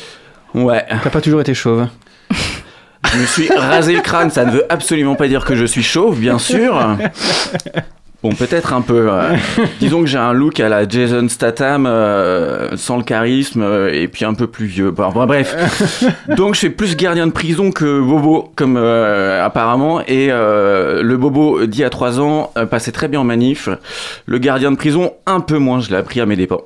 [0.53, 1.87] Ouais, t'as pas toujours été chauve.
[2.31, 5.83] je me suis rasé le crâne, ça ne veut absolument pas dire que je suis
[5.83, 6.97] chauve, bien sûr.
[8.23, 9.09] Bon, peut-être un peu.
[9.11, 9.35] euh,
[9.81, 14.07] disons que j'ai un look à la Jason Statham, euh, sans le charisme, euh, et
[14.07, 14.91] puis un peu plus vieux.
[14.91, 15.53] Bon, bon, bref.
[16.37, 20.01] Donc je fais plus gardien de prison que bobo, comme euh, apparemment.
[20.07, 23.67] Et le bobo dit à 3 ans passait très bien en manif.
[24.25, 26.61] Le gardien de prison, un peu moins, je l'ai appris à mes dépens.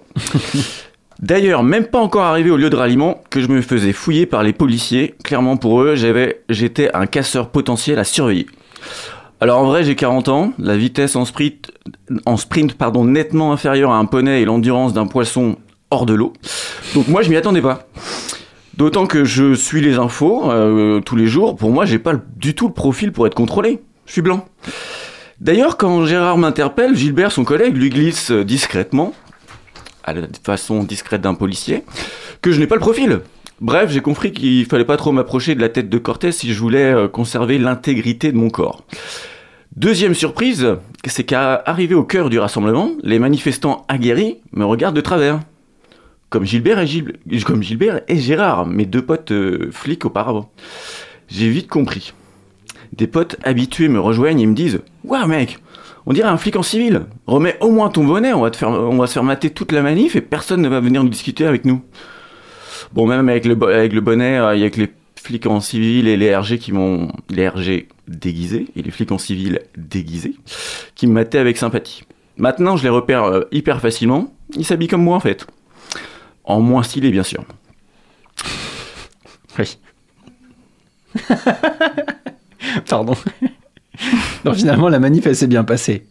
[1.20, 4.44] D'ailleurs, même pas encore arrivé au lieu de ralliement, que je me faisais fouiller par
[4.44, 5.16] les policiers.
[5.24, 5.96] Clairement pour eux,
[6.50, 8.46] j'étais un casseur potentiel à surveiller.
[9.40, 14.06] Alors en vrai, j'ai 40 ans, la vitesse en sprint, pardon, nettement inférieure à un
[14.06, 15.58] poney et l'endurance d'un poisson
[15.92, 16.34] hors de l'eau.
[16.96, 17.88] Donc moi, je m'y attendais pas.
[18.78, 21.56] D'autant que je suis les infos euh, tous les jours.
[21.56, 23.80] Pour moi, j'ai pas du tout le profil pour être contrôlé.
[24.06, 24.46] Je suis blanc.
[25.40, 29.14] D'ailleurs, quand Gérard m'interpelle, Gilbert, son collègue, lui glisse euh, discrètement,
[30.04, 31.84] à la façon discrète d'un policier,
[32.42, 33.22] que je n'ai pas le profil.
[33.60, 36.60] Bref, j'ai compris qu'il fallait pas trop m'approcher de la tête de Cortés si je
[36.60, 38.84] voulais euh, conserver l'intégrité de mon corps.
[39.76, 45.02] Deuxième surprise, c'est qu'à arriver au cœur du rassemblement, les manifestants aguerris me regardent de
[45.02, 45.40] travers.
[46.30, 50.52] Comme Gilbert et, Gérard, mes deux potes euh, flics auparavant.
[51.28, 52.14] J'ai vite compris.
[52.94, 55.58] Des potes habitués me rejoignent et me disent Waouh mec,
[56.06, 57.06] on dirait un flic en civil.
[57.26, 60.16] Remets au moins ton bonnet, on va, on va se faire mater toute la manif
[60.16, 61.82] et personne ne va venir nous discuter avec nous.
[62.94, 66.18] Bon, même avec le, bonnet, euh, il y a que les flics en civil et
[66.18, 67.12] les RG qui m'ont.
[67.30, 70.36] Les RG déguisés et les flics en civil déguisés
[70.96, 72.04] qui me avec sympathie.
[72.38, 74.34] Maintenant, je les repère euh, hyper facilement.
[74.56, 75.48] Ils s'habillent comme moi en fait.
[76.44, 77.44] En moins stylé, bien sûr.
[79.60, 79.78] Oui.
[82.90, 83.16] Pardon.
[84.46, 86.06] non, finalement, la manif, s'est bien passée.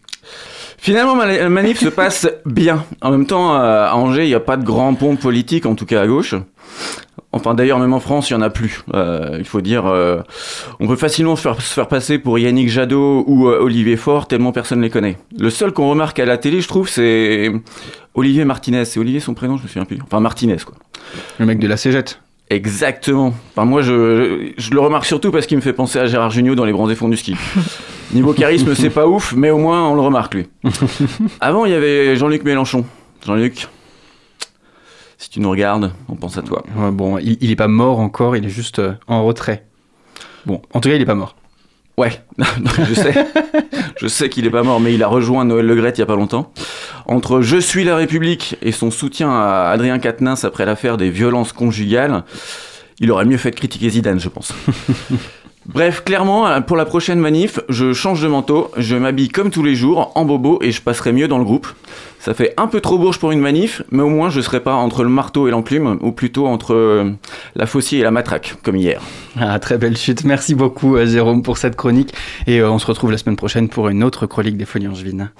[0.86, 2.84] Finalement, la manif se passe bien.
[3.02, 5.74] En même temps, euh, à Angers, il n'y a pas de grand pont politique, en
[5.74, 6.36] tout cas à gauche.
[7.32, 8.84] Enfin, d'ailleurs, même en France, il n'y en a plus.
[8.94, 10.20] Euh, il faut dire, euh,
[10.78, 14.28] on peut facilement se faire, se faire passer pour Yannick Jadot ou euh, Olivier Faure,
[14.28, 15.18] tellement personne ne les connaît.
[15.36, 17.50] Le seul qu'on remarque à la télé, je trouve, c'est
[18.14, 18.84] Olivier Martinez.
[18.84, 19.98] C'est Olivier son prénom, je me souviens plus.
[20.04, 20.76] Enfin, Martinez, quoi.
[21.40, 22.20] Le mec de la cégette.
[22.48, 23.34] Exactement.
[23.56, 26.54] Enfin, moi, je, je le remarque surtout parce qu'il me fait penser à Gérard Jugnot
[26.54, 27.34] dans Les Bronzés Fonds du Ski.
[28.12, 30.48] Niveau charisme, c'est pas ouf, mais au moins, on le remarque, lui.
[31.40, 32.84] Avant, il y avait Jean-Luc Mélenchon.
[33.24, 33.68] Jean-Luc,
[35.18, 36.62] si tu nous regardes, on pense à toi.
[36.76, 39.66] Ouais, bon, il, il est pas mort encore, il est juste euh, en retrait.
[40.46, 41.34] Bon, en tout cas, il est pas mort.
[41.98, 42.12] Ouais,
[42.88, 43.14] je sais.
[43.96, 46.06] Je sais qu'il est pas mort, mais il a rejoint Noël Legrette il y a
[46.06, 46.52] pas longtemps.
[47.06, 51.52] Entre Je suis la République et son soutien à Adrien Quatennens après l'affaire des violences
[51.52, 52.24] conjugales,
[53.00, 54.52] il aurait mieux fait de critiquer Zidane, je pense.
[55.68, 59.74] Bref, clairement, pour la prochaine manif, je change de manteau, je m'habille comme tous les
[59.74, 61.66] jours, en bobo, et je passerai mieux dans le groupe.
[62.20, 64.74] Ça fait un peu trop bourge pour une manif, mais au moins je serai pas
[64.74, 67.12] entre le marteau et l'enclume, ou plutôt entre euh,
[67.54, 69.00] la faucille et la matraque, comme hier.
[69.38, 70.24] Ah, très belle chute.
[70.24, 72.12] Merci beaucoup, euh, Jérôme, pour cette chronique.
[72.46, 75.30] Et euh, on se retrouve la semaine prochaine pour une autre chronique des Folies Angevines.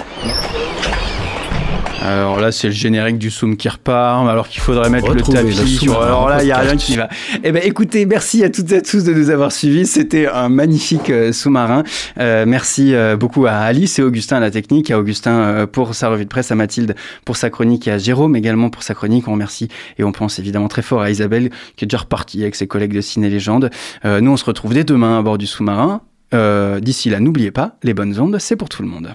[2.06, 5.22] Alors là, c'est le générique du Soum qui repart, alors qu'il faudrait mettre le le
[5.22, 5.52] tapis.
[5.54, 7.08] sur- sous-marin Alors là, il n'y a rien qui va.
[7.42, 9.86] Eh ben, écoutez, merci à toutes et à tous de nous avoir suivis.
[9.86, 11.82] C'était un magnifique euh, sous-marin.
[12.18, 16.08] Euh, merci euh, beaucoup à Alice et Augustin à la technique, à Augustin pour sa
[16.08, 16.94] revue de presse, à Mathilde
[17.24, 19.26] pour sa chronique et à Jérôme également pour sa chronique.
[19.28, 22.54] On remercie et on pense évidemment très fort à Isabelle qui est déjà repartie avec
[22.54, 23.70] ses collègues de Ciné Légende.
[24.04, 26.02] Euh, nous, on se retrouve dès demain à bord du sous-marin.
[26.34, 29.14] Euh, D'ici là, n'oubliez pas, les bonnes ondes, c'est pour tout le monde.